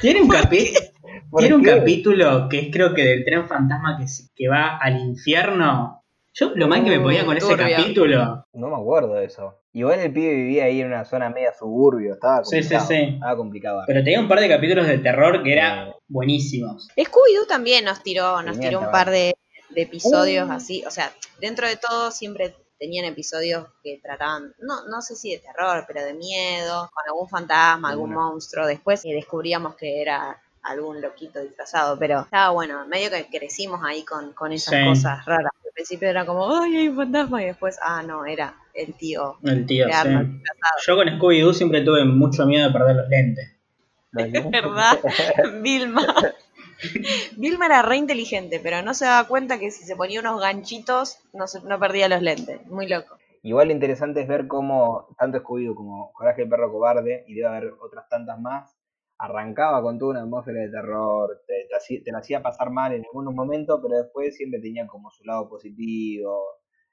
Tiene 0.00 0.22
un, 0.22 0.28
capi- 0.30 0.72
¿Por 1.30 1.40
tiene 1.40 1.54
un 1.56 1.62
qué? 1.62 1.70
capítulo 1.70 2.48
que 2.48 2.58
es 2.60 2.68
creo 2.72 2.94
que 2.94 3.04
del 3.04 3.24
tren 3.24 3.46
fantasma 3.46 3.98
que, 3.98 4.04
que 4.34 4.48
va 4.48 4.76
al 4.78 4.98
infierno. 5.00 6.01
Yo 6.34 6.52
lo 6.54 6.66
mal 6.66 6.82
que 6.82 6.90
me 6.90 7.00
ponía 7.00 7.24
con 7.26 7.36
ese 7.36 7.56
capítulo. 7.56 8.46
No 8.54 8.68
me 8.68 8.76
acuerdo 8.76 9.14
de 9.14 9.26
eso. 9.26 9.58
Igual 9.74 10.00
el 10.00 10.12
pibe 10.12 10.34
vivía 10.34 10.64
ahí 10.64 10.80
en 10.80 10.86
una 10.88 11.04
zona 11.04 11.28
media 11.30 11.52
suburbio, 11.58 12.14
estaba 12.14 12.44
Sí, 12.44 12.62
sí, 12.62 12.68
complicado. 12.74 12.86
sí. 12.88 12.94
Estaba 13.14 13.36
complicado. 13.36 13.82
Pero 13.86 14.04
tenía 14.04 14.20
un 14.20 14.28
par 14.28 14.40
de 14.40 14.48
capítulos 14.48 14.86
de 14.86 14.98
terror 14.98 15.42
que 15.42 15.52
eran 15.52 15.88
Eh. 15.88 15.94
buenísimos. 16.08 16.88
Scooby-Doo 16.96 17.46
también 17.46 17.84
nos 17.84 18.02
tiró, 18.02 18.42
nos 18.42 18.54
Tenía 18.56 18.68
tiró 18.70 18.80
un 18.80 18.90
par 18.90 19.10
de, 19.10 19.34
de 19.70 19.82
episodios 19.82 20.48
Uh. 20.48 20.52
así. 20.52 20.84
O 20.86 20.90
sea, 20.90 21.10
dentro 21.40 21.66
de 21.66 21.76
todo 21.76 22.10
siempre 22.10 22.54
tenían 22.78 23.04
episodios 23.04 23.66
que 23.82 24.00
trataban, 24.02 24.54
no, 24.58 24.86
no 24.88 25.00
sé 25.02 25.14
si 25.16 25.30
de 25.32 25.38
terror, 25.38 25.84
pero 25.86 26.02
de 26.04 26.14
miedo, 26.14 26.90
con 26.92 27.04
algún 27.08 27.28
fantasma, 27.28 27.90
algún 27.90 28.12
monstruo. 28.12 28.66
Después 28.66 29.04
eh, 29.04 29.12
descubríamos 29.14 29.76
que 29.76 30.02
era 30.02 30.40
algún 30.62 31.00
loquito 31.00 31.40
disfrazado, 31.40 31.98
pero 31.98 32.20
estaba 32.22 32.50
bueno, 32.50 32.86
medio 32.86 33.10
que 33.10 33.26
crecimos 33.26 33.80
ahí 33.84 34.04
con, 34.04 34.32
con 34.32 34.52
esas 34.52 34.74
Sí. 34.74 34.84
cosas 34.86 35.24
raras. 35.26 35.52
Al 35.72 35.74
principio 35.74 36.10
era 36.10 36.26
como, 36.26 36.54
ay, 36.54 36.76
hay 36.76 36.88
un 36.88 36.96
fantasma, 36.96 37.42
y 37.42 37.46
después, 37.46 37.78
ah, 37.82 38.02
no, 38.02 38.26
era 38.26 38.54
el 38.74 38.92
tío 38.92 39.38
El 39.42 39.64
tío, 39.64 39.86
sí. 39.86 40.08
Yo 40.86 40.96
con 40.96 41.08
Scooby-Doo 41.08 41.54
siempre 41.54 41.80
tuve 41.80 42.04
mucho 42.04 42.44
miedo 42.44 42.66
de 42.66 42.72
perder 42.74 42.96
los 42.96 43.08
lentes. 43.08 43.48
Es 44.14 44.50
verdad, 44.50 44.98
Vilma. 45.62 46.04
Vilma 47.38 47.66
era 47.66 47.80
re 47.80 47.96
inteligente, 47.96 48.60
pero 48.62 48.82
no 48.82 48.92
se 48.92 49.06
daba 49.06 49.26
cuenta 49.26 49.58
que 49.58 49.70
si 49.70 49.84
se 49.84 49.96
ponía 49.96 50.20
unos 50.20 50.38
ganchitos 50.42 51.18
no, 51.32 51.46
se- 51.46 51.62
no 51.62 51.78
perdía 51.80 52.08
los 52.10 52.20
lentes. 52.20 52.66
Muy 52.66 52.86
loco. 52.86 53.16
Igual 53.42 53.68
lo 53.68 53.72
interesante 53.72 54.20
es 54.20 54.28
ver 54.28 54.46
cómo 54.46 55.08
tanto 55.18 55.38
Scooby 55.38 55.74
como 55.74 56.12
Coraje 56.12 56.42
el 56.42 56.48
perro 56.50 56.70
cobarde, 56.70 57.24
y 57.26 57.34
debe 57.34 57.48
haber 57.48 57.72
otras 57.80 58.06
tantas 58.10 58.38
más, 58.38 58.70
arrancaba 59.22 59.82
con 59.82 59.98
toda 59.98 60.12
una 60.12 60.22
atmósfera 60.22 60.60
de 60.60 60.68
terror, 60.70 61.40
te, 61.46 61.66
te 61.68 61.76
hacía- 61.76 62.00
te 62.04 62.12
la 62.12 62.18
hacía 62.18 62.42
pasar 62.42 62.70
mal 62.70 62.92
en 62.92 63.04
algunos 63.04 63.34
momentos, 63.34 63.80
pero 63.82 63.96
después 64.02 64.36
siempre 64.36 64.60
tenía 64.60 64.86
como 64.86 65.10
su 65.10 65.24
lado 65.24 65.48
positivo, 65.48 66.38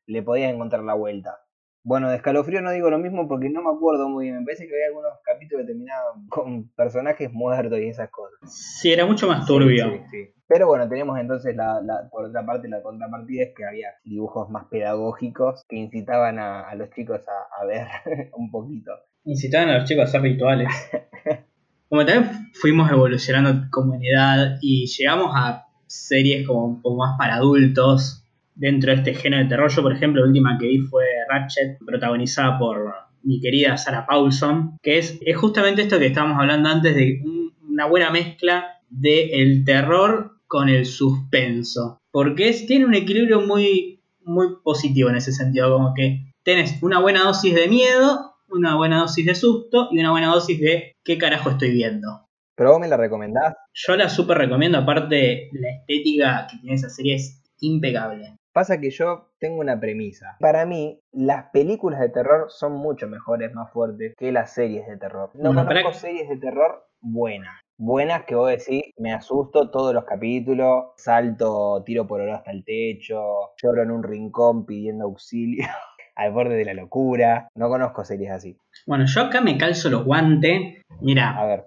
le 0.05 0.21
podías 0.23 0.53
encontrar 0.53 0.83
la 0.83 0.93
vuelta. 0.93 1.37
Bueno, 1.83 2.09
de 2.09 2.17
escalofrío 2.17 2.61
no 2.61 2.71
digo 2.71 2.89
lo 2.89 2.97
mismo 2.99 3.27
porque 3.27 3.49
no 3.49 3.61
me 3.63 3.71
acuerdo 3.75 4.09
muy 4.09 4.25
bien, 4.25 4.39
me 4.39 4.45
parece 4.45 4.67
que 4.67 4.73
había 4.75 4.87
algunos 4.87 5.13
capítulos 5.23 5.63
que 5.65 5.67
terminaban 5.71 6.27
con 6.27 6.69
personajes 6.75 7.31
muertos 7.31 7.79
y 7.79 7.87
esas 7.87 8.09
cosas. 8.11 8.37
Sí, 8.81 8.91
era 8.91 9.05
mucho 9.05 9.27
más 9.27 9.45
turbio. 9.47 9.85
Sí, 9.85 9.97
sí, 9.97 10.03
sí. 10.11 10.33
Pero 10.47 10.67
bueno, 10.67 10.89
tenemos 10.89 11.17
entonces 11.19 11.55
la, 11.55 11.79
la- 11.81 12.09
por 12.11 12.25
otra 12.25 12.45
parte 12.45 12.67
la 12.67 12.81
contrapartida 12.81 13.43
es 13.43 13.53
que 13.55 13.65
había 13.65 13.89
dibujos 14.03 14.49
más 14.49 14.65
pedagógicos 14.65 15.63
que 15.69 15.77
incitaban 15.77 16.37
a, 16.39 16.67
a 16.67 16.75
los 16.75 16.89
chicos 16.91 17.21
a, 17.27 17.61
a 17.61 17.65
ver 17.65 17.87
un 18.35 18.51
poquito. 18.51 18.91
Incitaban 19.23 19.69
a 19.69 19.77
los 19.79 19.85
chicos 19.87 20.01
a 20.05 20.07
hacer 20.07 20.21
rituales. 20.21 20.69
Como 21.89 22.05
también 22.05 22.49
fuimos 22.53 22.89
evolucionando 22.91 23.49
en 23.49 23.69
comunidad 23.69 24.57
y 24.61 24.85
llegamos 24.87 25.31
a 25.35 25.65
series 25.87 26.45
como 26.47 26.65
un 26.65 26.81
poco 26.81 26.97
más 26.97 27.17
para 27.17 27.35
adultos 27.35 28.23
dentro 28.55 28.91
de 28.91 28.97
este 28.97 29.13
género 29.15 29.43
de 29.43 29.49
terror. 29.49 29.71
Yo, 29.71 29.81
por 29.81 29.93
ejemplo, 29.93 30.21
la 30.21 30.27
última 30.27 30.57
que 30.59 30.67
vi 30.67 30.79
fue 30.79 31.03
Ratchet, 31.29 31.79
protagonizada 31.85 32.59
por 32.59 32.93
mi 33.23 33.39
querida 33.41 33.75
Sarah 33.77 34.05
Paulson, 34.05 34.77
que 34.83 34.99
es, 34.99 35.17
es 35.25 35.35
justamente 35.35 35.81
esto 35.81 35.97
que 35.97 36.05
estábamos 36.07 36.37
hablando 36.39 36.69
antes 36.69 36.95
de 36.95 37.21
un- 37.25 37.53
una 37.67 37.85
buena 37.85 38.11
mezcla 38.11 38.77
de 38.89 39.41
el 39.41 39.63
terror 39.65 40.33
con 40.47 40.69
el 40.69 40.85
suspenso. 40.85 41.99
Porque 42.11 42.49
es, 42.49 42.65
tiene 42.65 42.85
un 42.85 42.93
equilibrio 42.95 43.41
muy, 43.41 44.01
muy 44.23 44.47
positivo 44.63 45.09
en 45.09 45.15
ese 45.15 45.31
sentido, 45.31 45.71
como 45.73 45.93
que 45.93 46.31
tenés 46.43 46.81
una 46.81 46.99
buena 46.99 47.23
dosis 47.23 47.53
de 47.55 47.67
miedo, 47.67 48.35
una 48.51 48.75
buena 48.75 49.01
dosis 49.01 49.25
de 49.25 49.35
susto 49.35 49.89
y 49.91 49.99
una 49.99 50.11
buena 50.11 50.27
dosis 50.27 50.59
de 50.59 50.93
qué 51.03 51.17
carajo 51.17 51.51
estoy 51.51 51.71
viendo. 51.71 52.25
Pero 52.55 52.71
vos 52.71 52.79
me 52.79 52.87
la 52.87 52.97
recomendás. 52.97 53.55
Yo 53.73 53.95
la 53.95 54.09
súper 54.09 54.37
recomiendo, 54.37 54.77
aparte 54.77 55.49
la 55.53 55.69
estética 55.69 56.47
que 56.49 56.57
tiene 56.57 56.75
esa 56.75 56.89
serie 56.89 57.15
es 57.15 57.41
impecable. 57.61 58.35
Pasa 58.51 58.79
que 58.79 58.89
yo 58.89 59.29
tengo 59.39 59.61
una 59.61 59.79
premisa. 59.79 60.35
Para 60.39 60.65
mí, 60.65 60.99
las 61.11 61.51
películas 61.51 61.99
de 61.99 62.09
terror 62.09 62.47
son 62.49 62.73
mucho 62.73 63.07
mejores, 63.07 63.53
más 63.53 63.71
fuertes 63.71 64.13
que 64.17 64.31
las 64.31 64.53
series 64.53 64.87
de 64.87 64.97
terror. 64.97 65.29
No 65.35 65.53
No, 65.53 65.65
conozco 65.65 65.93
series 65.93 66.27
de 66.27 66.37
terror 66.37 66.85
buenas. 66.99 67.61
Buenas 67.77 68.25
que 68.25 68.35
vos 68.35 68.49
decís, 68.49 68.83
me 68.97 69.13
asusto 69.13 69.71
todos 69.71 69.93
los 69.93 70.03
capítulos, 70.03 70.87
salto, 70.97 71.81
tiro 71.85 72.05
por 72.05 72.19
oro 72.19 72.35
hasta 72.35 72.51
el 72.51 72.65
techo, 72.65 73.51
lloro 73.61 73.83
en 73.83 73.91
un 73.91 74.03
rincón 74.03 74.65
pidiendo 74.65 75.05
auxilio, 75.05 75.63
al 76.19 76.31
borde 76.31 76.55
de 76.55 76.65
la 76.65 76.73
locura. 76.73 77.47
No 77.55 77.69
conozco 77.69 78.03
series 78.03 78.31
así. 78.31 78.57
Bueno, 78.85 79.05
yo 79.05 79.21
acá 79.21 79.41
me 79.41 79.57
calzo 79.57 79.89
los 79.89 80.03
guantes. 80.03 80.83
Mira, 81.01 81.31
A 81.37 81.45
ver, 81.45 81.63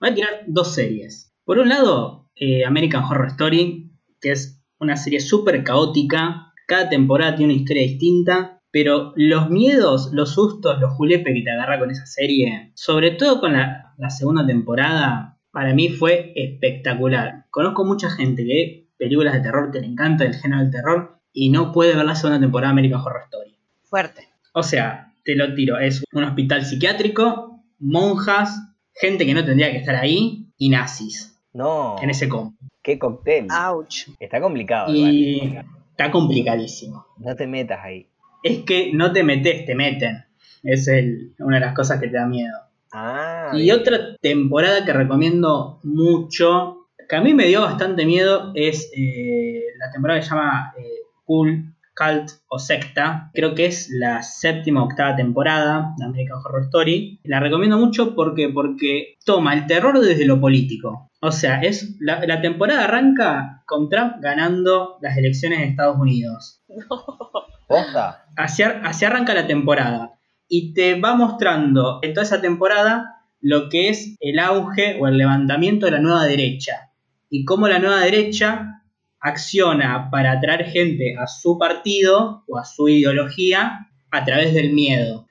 voy 0.00 0.10
a 0.10 0.14
tirar 0.14 0.30
dos 0.46 0.74
series. 0.74 1.32
Por 1.44 1.58
un 1.58 1.68
lado, 1.68 2.28
eh, 2.34 2.64
American 2.64 3.04
Horror 3.04 3.28
Story, 3.28 3.92
que 4.20 4.32
es 4.32 4.62
una 4.78 4.96
serie 4.96 5.20
súper 5.20 5.62
caótica. 5.64 6.52
Cada 6.66 6.88
temporada 6.88 7.36
tiene 7.36 7.52
una 7.52 7.60
historia 7.60 7.82
distinta. 7.82 8.58
Pero 8.72 9.12
los 9.16 9.50
miedos, 9.50 10.10
los 10.14 10.32
sustos, 10.32 10.80
los 10.80 10.94
julepes 10.94 11.34
que 11.34 11.42
te 11.42 11.50
agarra 11.50 11.78
con 11.78 11.90
esa 11.90 12.06
serie, 12.06 12.72
sobre 12.74 13.10
todo 13.10 13.38
con 13.38 13.52
la, 13.52 13.92
la 13.98 14.08
segunda 14.08 14.46
temporada, 14.46 15.38
para 15.50 15.74
mí 15.74 15.90
fue 15.90 16.32
espectacular. 16.34 17.44
Conozco 17.50 17.84
mucha 17.84 18.08
gente 18.08 18.46
que 18.46 18.48
ve 18.48 18.88
películas 18.96 19.34
de 19.34 19.40
terror 19.40 19.70
que 19.70 19.80
le 19.80 19.88
encanta 19.88 20.24
el 20.24 20.34
género 20.34 20.62
del 20.62 20.70
terror 20.70 21.18
y 21.34 21.50
no 21.50 21.70
puede 21.70 21.94
ver 21.94 22.06
la 22.06 22.14
segunda 22.14 22.40
temporada 22.40 22.68
de 22.68 22.72
American 22.72 23.00
Horror 23.00 23.22
Story. 23.24 23.51
Fuerte. 23.92 24.26
O 24.54 24.62
sea, 24.62 25.12
te 25.22 25.36
lo 25.36 25.54
tiro, 25.54 25.78
es 25.78 26.02
un 26.14 26.24
hospital 26.24 26.64
psiquiátrico, 26.64 27.62
monjas, 27.78 28.58
gente 28.94 29.26
que 29.26 29.34
no 29.34 29.44
tendría 29.44 29.70
que 29.70 29.76
estar 29.76 29.94
ahí 29.96 30.46
y 30.56 30.70
nazis 30.70 31.38
no, 31.52 31.96
en 32.00 32.08
ese 32.08 32.26
combo. 32.26 32.54
qué 32.82 32.98
cóctel. 32.98 33.48
Ouch. 33.52 34.08
Está 34.18 34.40
complicado. 34.40 34.94
igual. 34.94 35.12
Y 35.14 35.58
está 35.90 36.10
complicadísimo. 36.10 37.04
No 37.18 37.36
te 37.36 37.46
metas 37.46 37.80
ahí. 37.84 38.06
Es 38.42 38.60
que 38.60 38.94
no 38.94 39.12
te 39.12 39.22
metes, 39.24 39.66
te 39.66 39.74
meten. 39.74 40.24
Es 40.62 40.88
el- 40.88 41.34
una 41.38 41.56
de 41.58 41.66
las 41.66 41.74
cosas 41.74 42.00
que 42.00 42.08
te 42.08 42.16
da 42.16 42.24
miedo. 42.26 42.56
Ah, 42.94 43.50
Y 43.52 43.64
bien. 43.64 43.78
otra 43.78 44.16
temporada 44.22 44.86
que 44.86 44.92
recomiendo 44.94 45.80
mucho, 45.82 46.86
que 47.10 47.16
a 47.16 47.20
mí 47.20 47.34
me 47.34 47.44
dio 47.46 47.60
bastante 47.60 48.06
miedo, 48.06 48.52
es 48.54 48.90
eh, 48.96 49.64
la 49.78 49.90
temporada 49.92 50.18
que 50.18 50.24
se 50.24 50.30
llama 50.30 50.72
eh, 50.78 50.82
Cool, 51.26 51.71
Cult 51.94 52.30
o 52.48 52.58
Secta. 52.58 53.30
Creo 53.34 53.54
que 53.54 53.66
es 53.66 53.88
la 53.90 54.22
séptima 54.22 54.82
o 54.82 54.86
octava 54.86 55.16
temporada 55.16 55.94
de 55.96 56.04
American 56.04 56.38
Horror 56.44 56.64
Story. 56.64 57.20
La 57.24 57.40
recomiendo 57.40 57.78
mucho 57.78 58.14
porque, 58.14 58.48
porque 58.48 59.16
toma 59.24 59.54
el 59.54 59.66
terror 59.66 59.98
desde 60.00 60.26
lo 60.26 60.40
político. 60.40 61.10
O 61.20 61.32
sea, 61.32 61.60
es 61.60 61.96
la, 62.00 62.24
la 62.26 62.40
temporada 62.40 62.84
arranca 62.84 63.62
con 63.66 63.88
Trump 63.88 64.14
ganando 64.20 64.98
las 65.00 65.16
elecciones 65.16 65.60
en 65.60 65.70
Estados 65.70 65.98
Unidos. 65.98 66.62
¿Posta? 67.68 68.26
Así, 68.36 68.62
así 68.62 69.04
arranca 69.04 69.34
la 69.34 69.46
temporada. 69.46 70.18
Y 70.48 70.74
te 70.74 71.00
va 71.00 71.14
mostrando 71.14 72.00
en 72.02 72.12
toda 72.12 72.24
esa 72.24 72.40
temporada 72.40 73.22
lo 73.40 73.68
que 73.68 73.88
es 73.88 74.16
el 74.20 74.38
auge 74.38 74.98
o 75.00 75.08
el 75.08 75.18
levantamiento 75.18 75.86
de 75.86 75.92
la 75.92 76.00
nueva 76.00 76.24
derecha. 76.24 76.90
Y 77.28 77.44
cómo 77.44 77.68
la 77.68 77.78
nueva 77.78 78.00
derecha 78.00 78.81
acciona 79.22 80.10
para 80.10 80.32
atraer 80.32 80.66
gente 80.66 81.16
a 81.16 81.26
su 81.26 81.56
partido 81.56 82.44
o 82.48 82.58
a 82.58 82.64
su 82.64 82.88
ideología 82.88 83.88
a 84.10 84.24
través 84.24 84.52
del 84.52 84.72
miedo. 84.72 85.26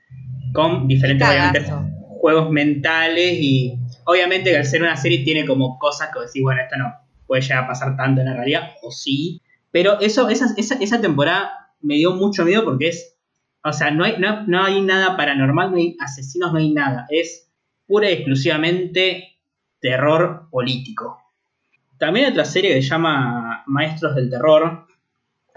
Con 0.54 0.88
diferentes 0.88 1.70
juegos 2.20 2.50
mentales 2.50 3.38
y 3.40 3.78
obviamente 4.04 4.50
que 4.50 4.56
al 4.58 4.64
ser 4.64 4.82
una 4.82 4.96
serie 4.96 5.24
tiene 5.24 5.46
como 5.46 5.78
cosas 5.78 6.10
que 6.12 6.20
decís, 6.20 6.42
bueno, 6.42 6.62
esto 6.62 6.76
no 6.76 6.92
puede 7.26 7.42
llegar 7.42 7.64
a 7.64 7.68
pasar 7.68 7.96
tanto 7.96 8.20
en 8.20 8.28
la 8.28 8.34
realidad, 8.34 8.70
o 8.82 8.90
sí. 8.90 9.40
Pero 9.70 10.00
eso, 10.00 10.28
esa, 10.28 10.46
esa, 10.56 10.74
esa 10.76 11.00
temporada 11.00 11.70
me 11.80 11.94
dio 11.94 12.12
mucho 12.12 12.44
miedo 12.44 12.64
porque 12.64 12.88
es, 12.88 13.16
o 13.64 13.72
sea, 13.72 13.90
no 13.90 14.04
hay, 14.04 14.16
no, 14.18 14.46
no 14.46 14.64
hay 14.64 14.80
nada 14.82 15.16
paranormal, 15.16 15.70
no 15.70 15.76
hay 15.76 15.96
asesinos, 16.00 16.52
no 16.52 16.58
hay 16.58 16.72
nada. 16.72 17.06
Es 17.10 17.50
pura 17.86 18.10
y 18.10 18.14
exclusivamente 18.14 19.38
terror 19.80 20.48
político. 20.50 21.21
También 22.02 22.26
hay 22.26 22.32
otra 22.32 22.44
serie 22.44 22.74
que 22.74 22.82
se 22.82 22.88
llama 22.88 23.62
Maestros 23.68 24.16
del 24.16 24.28
Terror, 24.28 24.88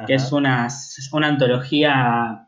que 0.06 0.14
es 0.14 0.32
una, 0.32 0.68
una 1.12 1.28
antología 1.28 2.48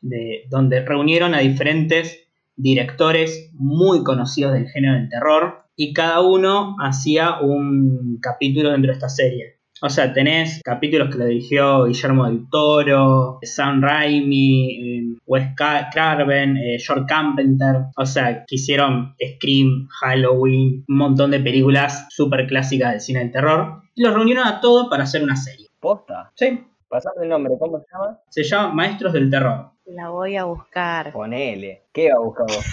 de, 0.00 0.44
donde 0.48 0.80
reunieron 0.80 1.34
a 1.34 1.40
diferentes 1.40 2.18
directores 2.56 3.50
muy 3.52 4.02
conocidos 4.04 4.54
del 4.54 4.70
género 4.70 4.94
del 4.94 5.10
terror 5.10 5.66
y 5.76 5.92
cada 5.92 6.22
uno 6.22 6.76
hacía 6.80 7.40
un 7.40 8.18
capítulo 8.22 8.70
dentro 8.70 8.88
de 8.88 8.94
esta 8.94 9.10
serie. 9.10 9.55
O 9.82 9.90
sea, 9.90 10.12
tenés 10.12 10.60
capítulos 10.64 11.10
que 11.10 11.18
lo 11.18 11.26
dirigió 11.26 11.84
Guillermo 11.84 12.26
del 12.26 12.48
Toro, 12.50 13.38
Sam 13.42 13.82
Raimi, 13.82 14.70
eh, 14.70 15.18
Wes 15.26 15.48
Craven, 15.54 16.56
eh, 16.56 16.78
George 16.78 17.04
Carpenter. 17.06 17.76
O 17.96 18.06
sea, 18.06 18.44
que 18.46 18.54
hicieron 18.54 19.14
Scream, 19.20 19.86
Halloween, 20.00 20.84
un 20.88 20.96
montón 20.96 21.30
de 21.30 21.40
películas 21.40 22.06
súper 22.10 22.46
clásicas 22.46 22.92
del 22.92 23.00
cine 23.00 23.18
del 23.20 23.32
terror. 23.32 23.82
Y 23.94 24.02
los 24.02 24.14
reunieron 24.14 24.46
a 24.46 24.60
todos 24.60 24.88
para 24.88 25.04
hacer 25.04 25.22
una 25.22 25.36
serie. 25.36 25.66
¿Posta? 25.78 26.32
Sí, 26.34 26.58
Pasame 26.88 27.24
el 27.24 27.28
nombre, 27.28 27.54
¿cómo 27.58 27.80
se 27.80 27.86
llama? 27.92 28.20
se 28.28 28.42
llama 28.44 28.72
Maestros 28.72 29.12
del 29.12 29.28
Terror. 29.28 29.72
La 29.86 30.08
voy 30.08 30.36
a 30.36 30.44
buscar. 30.44 31.12
Ponele. 31.12 31.88
¿Qué 31.92 32.10
va 32.10 32.18
a 32.18 32.24
buscar 32.24 32.46
vos? 32.46 32.64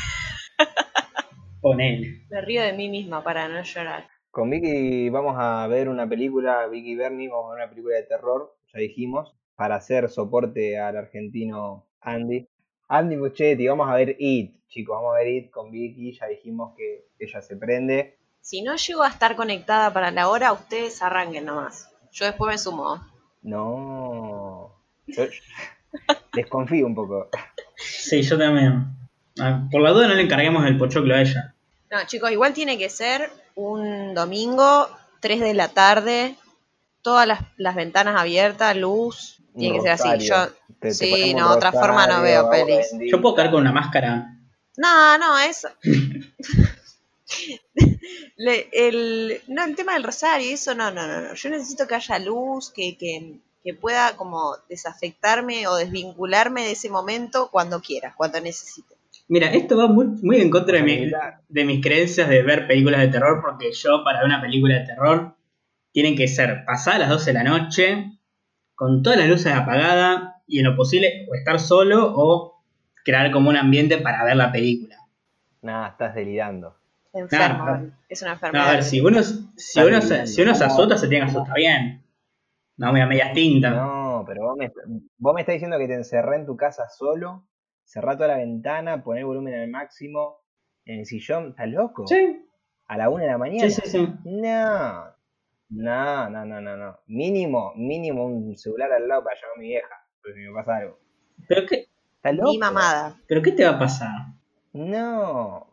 Ponele. 1.62 2.26
Me 2.30 2.42
río 2.42 2.62
de 2.62 2.74
mí 2.74 2.89
misma 2.89 3.24
para 3.24 3.48
no 3.48 3.62
llorar. 3.63 4.08
Con 4.34 4.50
Vicky 4.50 5.10
vamos 5.10 5.36
a 5.38 5.67
ver 5.67 5.88
una 5.88 6.10
película, 6.10 6.65
Vicky 6.65 6.93
y 6.93 6.96
Bernie, 6.96 7.30
vamos 7.30 7.52
a 7.52 7.54
ver 7.54 7.65
una 7.65 7.69
película 7.69 7.98
de 7.98 8.02
terror, 8.02 8.56
ya 8.74 8.80
dijimos, 8.80 9.32
para 9.56 9.76
hacer 9.76 10.10
soporte 10.10 10.80
al 10.80 10.98
argentino 10.98 11.86
Andy. 12.02 12.48
Andy 12.88 13.15
Muchetti, 13.15 13.67
vamos 13.67 13.88
a 13.88 13.93
ver 13.93 14.15
It, 14.17 14.56
chicos, 14.69 14.96
vamos 14.96 15.13
a 15.13 15.19
ver 15.19 15.28
It 15.28 15.52
con 15.52 15.69
Vicky, 15.69 16.13
ya 16.13 16.26
dijimos 16.26 16.76
que 16.76 17.06
ella 17.19 17.43
se 17.43 17.58
prende. 17.58 18.17
Si 18.41 18.63
no 18.63 18.76
llego 18.76 19.04
a 19.04 19.10
estar 19.10 19.36
conectada 19.36 19.93
para 19.93 20.10
la 20.10 20.28
hora, 20.28 20.52
ustedes 20.52 21.04
arranquen 21.04 21.46
nomás. 21.46 21.91
Yo 22.12 22.26
después 22.26 22.52
me 22.52 22.58
sumo. 22.58 23.06
No. 23.43 24.74
Yo, 25.06 25.26
Desconfío 26.34 26.88
un 26.88 26.96
poco. 26.96 27.30
Sí, 27.76 28.24
yo 28.24 28.39
también. 28.39 28.98
Ah, 29.39 29.67
Por 29.72 29.82
la 29.82 29.91
duda 29.91 30.08
no 30.08 30.15
le 30.15 30.24
encarguemos 30.24 30.65
el 30.65 30.80
pochoclo 30.80 31.13
a 31.13 31.22
ella. 31.22 31.54
No, 31.91 32.00
chicos, 32.08 32.32
igual 32.32 32.56
tiene 32.56 32.80
que 32.80 32.89
ser 32.89 33.30
un 33.56 34.13
domingo, 34.13 34.88
3 35.20 35.39
de 35.39 35.54
la 35.54 35.70
tarde, 35.70 36.36
todas 37.02 37.28
las, 37.28 37.42
las 37.58 37.76
ventanas 37.76 38.20
abiertas, 38.20 38.76
luz. 38.76 39.39
Tiene 39.58 39.76
que 39.78 39.82
ser 39.82 39.92
así. 39.92 40.28
Yo, 40.28 40.48
Te- 40.80 40.89
te 40.89 40.94
sí, 40.94 41.34
no, 41.34 41.52
otra 41.52 41.72
forma 41.72 42.08
no 42.08 42.22
veo 42.22 42.50
pelis. 42.50 42.88
Yo 43.10 43.22
puedo 43.22 43.36
caer 43.36 43.52
con 43.52 43.62
una 43.62 43.72
máscara. 43.72 44.38
No, 44.78 45.18
no, 45.18 45.38
eso. 45.39 45.70
Le- 48.36 48.70
el, 48.74 49.42
no, 49.48 49.63
el 49.63 49.76
tema 49.76 49.94
del 49.94 50.04
rosario, 50.04 50.52
eso 50.54 50.74
no, 50.76 50.92
no, 50.92 51.08
no, 51.08 51.22
no. 51.22 51.34
Yo 51.34 51.50
necesito 51.50 51.88
que 51.88 51.96
haya 51.96 52.20
luz, 52.20 52.70
que, 52.72 52.98
que, 52.98 53.39
que 53.63 53.74
pueda 53.74 54.16
como 54.18 54.58
desafectarme 54.70 55.68
o 55.68 55.76
desvincularme 55.76 56.63
de 56.66 56.72
ese 56.72 56.89
momento 56.89 57.50
cuando 57.52 57.82
quiera, 57.82 58.13
cuando 58.18 58.39
necesite. 58.42 58.92
Mira, 59.27 59.47
esto 59.51 59.77
va 59.77 59.88
muy, 59.88 60.05
muy 60.21 60.41
en 60.41 60.49
contra 60.49 60.77
de, 60.77 60.83
mi- 60.83 60.99
Mira. 61.05 61.41
de 61.47 61.65
mis 61.65 61.81
creencias 61.81 62.29
de 62.29 62.41
ver 62.43 62.67
películas 62.67 63.01
de 63.01 63.07
terror, 63.07 63.41
porque 63.41 63.71
yo 63.71 64.03
para 64.03 64.19
ver 64.19 64.27
una 64.27 64.41
película 64.41 64.75
de 64.79 64.86
terror 64.86 65.36
tienen 65.91 66.15
que 66.15 66.27
ser 66.27 66.65
pasadas 66.65 66.99
las 66.99 67.09
12 67.09 67.31
de 67.31 67.33
la 67.36 67.43
noche, 67.43 68.12
con 68.75 69.03
todas 69.03 69.19
las 69.19 69.27
luces 69.29 69.53
apagadas 69.53 70.33
y 70.47 70.59
en 70.59 70.65
lo 70.65 70.75
posible 70.75 71.25
o 71.29 71.36
estar 71.36 71.59
solo 71.59 72.13
o 72.15 72.63
crear 73.05 73.31
como 73.31 73.49
un 73.49 73.57
ambiente 73.57 73.97
para 73.97 74.23
ver 74.25 74.36
la 74.36 74.51
película. 74.51 74.97
Nada, 75.62 75.89
estás 75.89 76.15
delirando. 76.15 76.75
Enfermo, 77.13 77.65
es 78.09 78.21
una 78.21 78.31
No, 78.31 78.36
enfermedad. 78.36 78.69
a 78.69 78.71
ver, 78.73 78.83
si 78.83 78.99
uno, 78.99 79.21
si 79.23 79.79
uno, 79.81 80.01
se, 80.01 80.27
si 80.27 80.41
uno 80.41 80.55
se 80.55 80.63
asusta, 80.65 80.97
se 80.97 81.07
tiene 81.07 81.25
que 81.25 81.31
asustar 81.31 81.55
bien. 81.55 82.03
No, 82.77 82.91
mira, 82.91 83.05
medias 83.05 83.33
tintas. 83.33 83.73
No, 83.75 84.23
pero 84.27 84.43
vos 84.43 84.57
me, 84.57 84.71
vos 85.17 85.33
me 85.33 85.41
estás 85.41 85.53
diciendo 85.53 85.77
que 85.77 85.88
te 85.88 85.93
encerré 85.93 86.38
en 86.38 86.45
tu 86.45 86.57
casa 86.57 86.89
solo, 86.89 87.45
cerrá 87.84 88.15
toda 88.15 88.30
la 88.30 88.38
ventana, 88.38 89.04
poné 89.04 89.19
el 89.22 89.26
volumen 89.26 89.54
al 89.54 89.69
máximo, 89.69 90.41
en 90.86 91.00
el 91.00 91.06
sillón, 91.06 91.50
¿estás 91.50 91.69
loco? 91.69 92.06
Sí, 92.08 92.46
A 92.88 92.98
la 92.98 93.10
una 93.10 93.24
de 93.24 93.30
la 93.30 93.38
mañana. 93.38 93.69
sí, 93.69 93.82
sí, 93.84 93.89
sí. 93.89 94.13
No, 94.26 95.06
no, 95.69 96.30
no, 96.30 96.46
no, 96.46 96.62
no, 96.62 96.78
no. 96.78 97.00
Mínimo, 97.08 97.74
mínimo 97.76 98.26
un 98.26 98.56
celular 98.58 98.91
al 98.91 99.08
lado 99.08 99.24
para 99.24 99.36
llamar 99.36 99.56
a 99.56 99.60
mi 99.60 99.67
vieja, 99.67 100.08
porque 100.22 100.39
si 100.39 100.48
me 100.48 100.54
pasa 100.54 100.78
algo. 100.78 101.00
¿Pero 101.48 101.65
qué, 101.67 101.88
¿Estás 102.17 102.36
loco? 102.36 102.52
Mi 102.52 102.58
mamada. 102.58 103.17
¿Pero 103.28 103.41
qué 103.41 103.52
te 103.52 103.63
va 103.63 103.72
a 103.72 103.80
pasar? 103.80 104.12
No. 104.74 105.67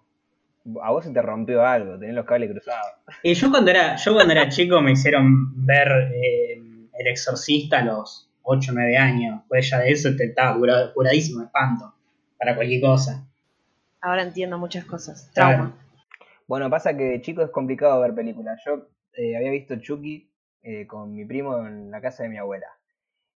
A 0.83 0.90
vos 0.90 1.05
se 1.05 1.12
te 1.12 1.23
rompió 1.23 1.64
algo, 1.64 1.99
tenés 1.99 2.14
los 2.14 2.27
cables 2.27 2.51
cruzados. 2.51 2.92
Y 3.23 3.35
yo 3.35 3.51
cuando 3.51 3.70
era, 3.70 3.96
yo 3.96 4.14
cuando 4.14 4.33
era 4.33 4.49
chico 4.49 4.81
me 4.81 4.92
hicieron 4.92 5.64
ver 5.66 5.88
eh, 6.12 6.55
El 6.92 7.07
Exorcista 7.07 7.79
a 7.79 7.85
los 7.85 8.31
8 8.42 8.70
o 8.70 8.75
9 8.75 8.96
años. 8.96 9.42
Pues 9.49 9.70
ya 9.70 9.79
de 9.81 9.90
eso 9.90 10.14
te 10.16 10.27
estaba 10.27 10.59
curadísimo 10.94 11.40
de 11.40 11.46
espanto. 11.46 11.94
Para 12.40 12.57
cualquier 12.57 12.81
cosa. 12.81 13.24
Ahora 14.00 14.22
entiendo 14.22 14.59
muchas 14.59 14.85
cosas. 14.87 15.31
Claro. 15.35 15.57
Trauma. 15.57 15.76
Bueno, 16.48 16.70
pasa 16.70 16.96
que 16.96 17.05
de 17.05 17.20
chico 17.20 17.42
es 17.42 17.50
complicado 17.50 18.00
ver 18.00 18.14
películas. 18.14 18.61
Yo 18.66 18.88
eh, 19.12 19.37
había 19.37 19.50
visto 19.53 19.76
Chucky 19.76 20.29
eh, 20.62 20.87
con 20.87 21.14
mi 21.14 21.24
primo 21.24 21.64
en 21.66 21.90
la 21.90 22.00
casa 22.00 22.22
de 22.24 22.31
mi 22.31 22.38
abuela. 22.38 22.66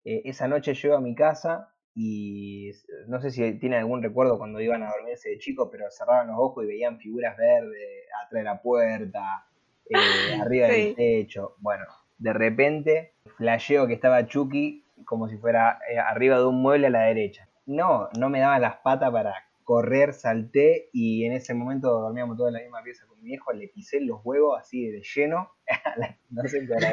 Eh, 0.05 0.23
esa 0.27 0.47
noche 0.47 0.75
llego 0.75 0.97
a 0.97 1.01
mi 1.01 1.15
casa 1.15 1.75
y 1.95 2.71
no 3.09 3.21
sé 3.21 3.31
si 3.31 3.55
tiene 3.59 3.77
algún 3.79 4.03
recuerdo 4.03 4.39
cuando 4.39 4.61
iban 4.61 4.83
a 4.83 4.91
dormirse 4.91 5.31
de 5.31 5.39
chico, 5.39 5.71
pero 5.71 5.91
cerraban 5.91 6.29
los 6.29 6.37
ojos 6.39 6.65
y 6.65 6.69
veían 6.69 6.99
figuras 6.99 7.37
verdes 7.37 8.05
atrás 8.25 8.41
de 8.41 8.45
la 8.45 8.63
puerta, 8.63 9.47
eh, 9.89 9.95
arriba 10.43 10.69
Sí. 10.69 10.73
del 10.85 10.95
techo. 10.95 11.57
Bueno, 11.59 11.85
de 12.19 12.33
repente 12.33 13.15
flasheo 13.37 13.87
que 13.87 13.95
estaba 13.95 14.27
Chucky 14.27 14.85
como 15.05 15.29
si 15.29 15.37
fuera 15.39 15.81
eh, 15.91 15.99
arriba 15.99 16.37
de 16.39 16.45
un 16.45 16.61
mueble 16.63 16.87
a 16.87 16.91
la 16.91 17.03
derecha. 17.03 17.49
No, 17.71 18.09
no 18.19 18.29
me 18.29 18.41
daban 18.41 18.63
las 18.63 18.79
patas 18.79 19.13
para 19.13 19.33
correr, 19.63 20.13
salté 20.13 20.89
y 20.93 21.25
en 21.25 21.35
ese 21.35 21.55
momento 21.55 21.89
dormíamos 22.01 22.37
todos 22.37 22.49
en 22.49 22.55
la 22.55 22.63
misma 22.63 22.83
pieza 22.83 23.07
con 23.07 23.17
mi 23.23 23.27
viejo, 23.27 23.53
le 23.53 23.69
pisé 23.69 24.01
los 24.01 24.19
huevos 24.25 24.59
así 24.59 24.91
de 24.91 25.01
lleno, 25.03 25.53
no 26.31 26.43
sé 26.49 26.67
qué 26.67 26.73
era, 26.73 26.91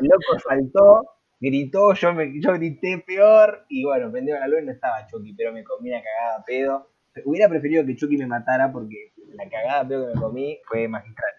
el 0.00 0.08
loco 0.08 0.38
saltó, 0.48 1.02
gritó, 1.38 1.92
yo 1.92 2.14
me, 2.14 2.40
yo 2.40 2.54
grité 2.54 3.04
peor 3.06 3.66
y 3.68 3.84
bueno, 3.84 4.10
prendió 4.10 4.38
la 4.38 4.48
luz 4.48 4.62
no 4.64 4.72
estaba 4.72 5.06
Chucky, 5.06 5.34
pero 5.34 5.52
me 5.52 5.62
comí 5.62 5.90
una 5.90 6.02
cagada 6.02 6.42
pedo. 6.46 6.88
Hubiera 7.26 7.50
preferido 7.50 7.84
que 7.84 7.96
Chucky 7.96 8.16
me 8.16 8.26
matara 8.26 8.72
porque 8.72 9.12
la 9.34 9.46
cagada 9.50 9.86
pedo 9.86 10.08
que 10.08 10.14
me 10.14 10.20
comí 10.22 10.58
fue 10.64 10.88
magistral. 10.88 11.32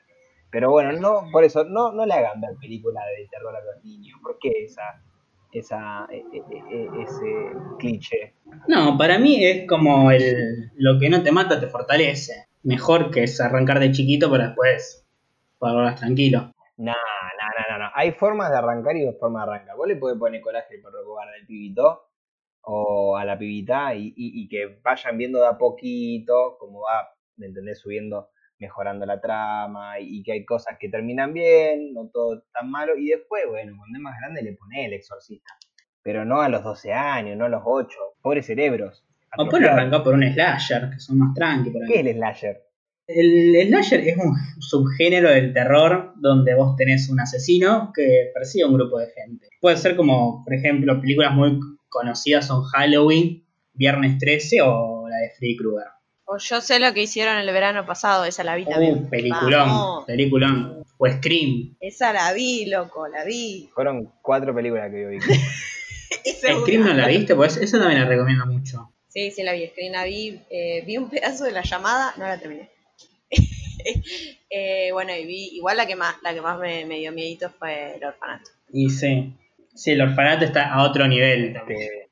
Pero 0.52 0.70
bueno, 0.70 0.92
no, 0.92 1.24
por 1.32 1.44
eso, 1.44 1.64
no, 1.64 1.92
no 1.92 2.06
le 2.06 2.14
hagan 2.14 2.40
ver 2.40 2.52
películas 2.62 3.04
de 3.18 3.28
terror 3.28 3.56
a 3.56 3.62
los 3.62 3.84
niños. 3.84 4.20
¿Por 4.22 4.38
qué 4.38 4.52
esa, 4.66 5.02
esa, 5.52 6.08
e- 6.12 6.24
e- 6.34 6.44
e- 6.78 7.04
ese 7.04 7.26
cliché? 7.80 8.34
No, 8.68 8.98
para 8.98 9.18
mí 9.20 9.44
es 9.44 9.68
como 9.68 10.12
el 10.12 10.72
lo 10.78 11.00
que 11.00 11.10
no 11.10 11.24
te 11.24 11.32
mata 11.32 11.60
te 11.60 11.68
fortalece. 11.68 12.48
Mejor 12.64 13.12
que 13.12 13.24
es 13.24 13.40
arrancar 13.42 13.80
de 13.80 13.92
chiquito 13.92 14.30
para 14.30 14.48
después 14.48 15.06
poder 15.58 15.96
tranquilo. 15.96 16.54
No, 16.78 16.94
no, 16.94 17.48
no, 17.58 17.78
no, 17.78 17.86
no. 17.86 17.92
Hay 17.96 18.12
formas 18.14 18.50
de 18.52 18.58
arrancar 18.58 18.96
y 18.98 19.12
formas 19.20 19.46
de 19.46 19.52
arrancar. 19.54 19.76
Vos 19.78 19.88
le 19.88 19.96
podés 19.98 20.18
poner 20.18 20.42
coraje 20.42 20.76
al 20.76 20.82
perro 20.82 21.06
cobarde 21.06 21.36
al 21.42 21.46
pibito 21.46 22.08
o 22.62 23.18
a 23.18 23.26
la 23.26 23.38
pibita 23.38 23.96
y, 23.96 24.08
y- 24.16 24.44
y 24.44 24.48
que 24.50 24.80
vayan 24.84 25.18
viendo 25.18 25.40
de 25.42 25.48
a 25.48 25.58
poquito 25.58 26.58
cómo 26.60 26.82
va, 26.82 27.10
¿me 27.38 27.48
entendés? 27.48 27.80
Subiendo, 27.80 28.30
mejorando 28.60 29.06
la 29.06 29.20
trama 29.20 30.00
y, 30.00 30.22
que 30.24 30.34
hay 30.34 30.46
cosas 30.46 30.78
que 30.80 30.90
terminan 30.90 31.34
bien, 31.34 31.94
no 31.94 32.10
todo 32.14 32.44
tan 32.54 32.70
malo. 32.70 32.98
Y 32.98 33.08
después, 33.08 33.44
bueno, 33.48 33.74
cuando 33.78 33.98
es 33.98 34.02
más 34.02 34.18
grande 34.20 34.42
le 34.44 34.54
ponés 34.54 34.88
el 34.88 34.94
exorcista. 34.94 35.54
Pero 36.04 36.26
no 36.26 36.42
a 36.42 36.50
los 36.50 36.64
12 36.64 36.94
años, 36.94 37.38
no 37.38 37.46
a 37.46 37.50
los 37.50 37.62
8. 37.66 37.98
Pobres 38.22 38.46
cerebros. 38.46 39.06
O 39.38 39.44
atrofiados. 39.44 39.78
arrancar 39.78 40.04
por 40.04 40.14
un 40.14 40.24
slasher, 40.24 40.90
que 40.90 41.00
son 41.00 41.20
más 41.20 41.34
tranqui 41.34 41.70
por 41.72 41.84
ahí. 41.84 41.88
¿Qué 41.88 42.00
es 42.00 42.06
el 42.06 42.14
slasher? 42.16 42.64
El 43.08 43.68
slasher 43.68 44.02
es 44.02 44.18
un 44.18 44.36
subgénero 44.60 45.30
del 45.30 45.54
terror 45.54 46.14
donde 46.18 46.54
vos 46.56 46.76
tenés 46.76 47.10
un 47.10 47.20
asesino 47.20 47.92
que 47.94 48.32
persigue 48.34 48.64
a 48.64 48.68
un 48.68 48.76
grupo 48.76 49.00
de 49.00 49.08
gente. 49.08 49.48
Puede 49.60 49.78
ser 49.78 49.96
como, 49.96 50.44
por 50.44 50.54
ejemplo, 50.54 51.00
películas 51.02 51.34
muy 51.34 51.60
conocidas 51.90 52.48
son 52.48 52.64
Halloween, 52.64 53.44
Viernes 53.74 54.18
13 54.20 54.62
o 54.62 55.08
la 55.08 55.18
de 55.18 55.30
Freddy 55.38 55.58
Krueger. 55.58 55.88
O 56.32 56.38
yo 56.38 56.62
sé 56.62 56.80
lo 56.80 56.94
que 56.94 57.02
hicieron 57.02 57.38
el 57.38 57.52
verano 57.52 57.88
pasado, 57.88 58.24
esa 58.24 58.44
la 58.44 58.56
vi 58.56 58.64
también. 58.66 59.06
Uh, 59.06 59.10
peliculón, 59.10 59.68
Vamos. 59.68 60.06
peliculón. 60.06 60.84
O 61.00 61.08
Scream. 61.10 61.76
Esa 61.80 62.14
la 62.14 62.32
vi, 62.34 62.66
loco, 62.68 63.08
la 63.08 63.24
vi. 63.24 63.68
Fueron 63.74 64.12
cuatro 64.22 64.54
películas 64.54 64.92
que 64.92 65.02
yo 65.02 65.10
vi. 65.10 65.20
Scream 66.62 66.84
no 66.86 66.94
la 66.94 67.08
viste, 67.08 67.34
pues 67.36 67.58
esa 67.58 67.80
también 67.80 68.02
la 68.02 68.08
recomiendo 68.08 68.46
mucho. 68.46 68.92
Sí, 69.08 69.32
sí 69.32 69.42
la 69.42 69.54
vi, 69.54 69.66
Screen 69.70 69.94
la 69.94 70.04
vi. 70.04 70.40
eh, 70.52 70.84
vi 70.86 70.98
un 70.98 71.10
pedazo 71.10 71.46
de 71.46 71.52
la 71.52 71.64
llamada, 71.64 72.14
no 72.18 72.28
la 72.28 72.40
terminé. 72.40 72.70
Eh, 74.52 74.90
bueno, 74.92 75.16
y 75.16 75.26
vi, 75.26 75.50
igual 75.54 75.78
la 75.78 75.86
que 75.86 75.96
más, 75.96 76.16
la 76.24 76.34
que 76.34 76.42
más 76.42 76.60
me, 76.60 76.84
me 76.86 76.98
dio 76.98 77.12
miedito 77.14 77.50
fue 77.52 77.96
el 77.96 78.04
orfanato. 78.04 78.50
Y 78.74 78.90
sí, 78.90 79.32
sí, 79.74 79.92
el 79.92 80.02
orfanato 80.02 80.44
está 80.44 80.74
a 80.74 80.84
otro 80.84 81.08
nivel 81.08 81.54
también. 81.54 81.80
Este, 81.80 82.09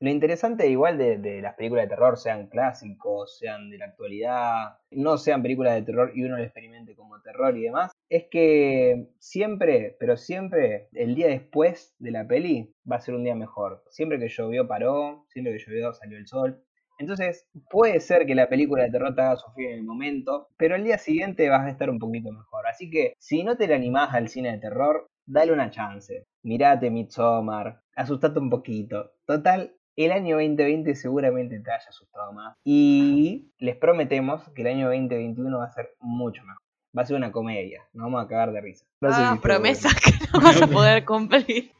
lo 0.00 0.10
interesante 0.10 0.68
igual 0.68 0.96
de, 0.98 1.40
las 1.42 1.54
películas 1.54 1.84
de 1.84 1.88
terror, 1.88 2.16
sean 2.16 2.48
clásicos, 2.48 3.38
sean 3.38 3.68
de 3.70 3.78
la 3.78 3.86
actualidad, 3.86 4.78
no 4.90 5.18
sean 5.18 5.42
películas 5.42 5.74
de 5.74 5.82
terror 5.82 6.12
y 6.14 6.24
uno 6.24 6.36
lo 6.36 6.42
experimente 6.42 6.94
como 6.94 7.20
terror 7.20 7.56
y 7.56 7.62
demás, 7.62 7.92
es 8.08 8.26
que 8.30 9.08
siempre, 9.18 9.96
pero 9.98 10.16
siempre, 10.16 10.88
el 10.92 11.14
día 11.14 11.26
después 11.28 11.94
de 11.98 12.12
la 12.12 12.26
peli 12.26 12.72
va 12.90 12.96
a 12.96 13.00
ser 13.00 13.14
un 13.14 13.24
día 13.24 13.34
mejor. 13.34 13.82
Siempre 13.90 14.18
que 14.18 14.28
llovió 14.28 14.68
paró, 14.68 15.26
siempre 15.28 15.52
que 15.52 15.64
llovió 15.64 15.92
salió 15.92 16.16
el 16.16 16.26
sol. 16.26 16.62
Entonces, 16.98 17.46
puede 17.70 18.00
ser 18.00 18.26
que 18.26 18.34
la 18.34 18.48
película 18.48 18.82
de 18.82 18.90
terror 18.90 19.14
te 19.14 19.22
haga 19.22 19.36
sufrir 19.36 19.70
en 19.70 19.78
el 19.78 19.84
momento, 19.84 20.48
pero 20.56 20.74
el 20.74 20.82
día 20.82 20.98
siguiente 20.98 21.48
vas 21.48 21.64
a 21.66 21.70
estar 21.70 21.90
un 21.90 22.00
poquito 22.00 22.32
mejor. 22.32 22.66
Así 22.66 22.90
que, 22.90 23.14
si 23.18 23.44
no 23.44 23.56
te 23.56 23.68
le 23.68 23.74
animás 23.74 24.14
al 24.14 24.28
cine 24.28 24.50
de 24.52 24.58
terror, 24.58 25.06
dale 25.24 25.52
una 25.52 25.70
chance. 25.70 26.26
Mirate 26.42 26.90
Midsommar, 26.90 27.82
asustate 27.94 28.40
un 28.40 28.50
poquito. 28.50 29.12
Total, 29.26 29.77
el 30.04 30.12
año 30.12 30.36
2020 30.36 30.94
seguramente 30.94 31.58
te 31.58 31.70
haya 31.70 31.88
asustado 31.88 32.32
más. 32.32 32.56
Y 32.64 33.48
les 33.58 33.76
prometemos 33.76 34.48
que 34.54 34.62
el 34.62 34.68
año 34.68 34.86
2021 34.86 35.58
va 35.58 35.64
a 35.64 35.72
ser 35.72 35.94
mucho 36.00 36.42
mejor. 36.44 36.62
Va 36.96 37.02
a 37.02 37.06
ser 37.06 37.16
una 37.16 37.32
comedia, 37.32 37.82
nos 37.92 38.04
vamos 38.04 38.24
a 38.24 38.28
cagar 38.28 38.52
de 38.52 38.60
risa. 38.60 38.84
No 39.00 39.08
Ah, 39.12 39.38
promesas 39.42 39.94
que 39.94 40.12
no 40.32 40.40
vas 40.40 40.62
a 40.62 40.66
poder 40.66 41.04
cumplir. 41.04 41.72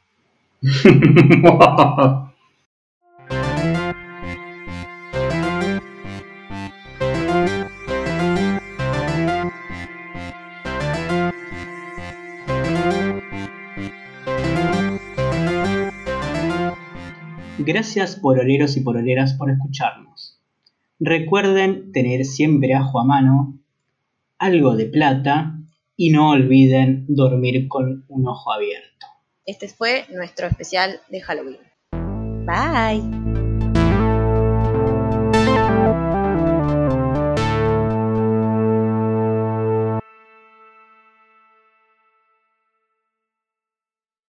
Gracias 17.59 18.15
pololeros 18.15 18.77
y 18.77 18.81
pololeras 18.81 19.35
por 19.35 19.51
escucharnos. 19.51 20.41
Recuerden 21.01 21.91
tener 21.91 22.25
siempre 22.25 22.75
ajo 22.75 23.01
a 23.01 23.05
mano, 23.05 23.59
algo 24.39 24.77
de 24.77 24.87
plata 24.87 25.59
y 25.97 26.11
no 26.11 26.31
olviden 26.31 27.05
dormir 27.09 27.67
con 27.67 28.05
un 28.09 28.29
ojo 28.29 28.53
abierto. 28.53 29.07
Este 29.45 29.67
fue 29.67 30.05
nuestro 30.13 30.47
especial 30.47 31.01
de 31.11 31.21
Halloween. 31.21 31.59
Bye. 32.47 33.28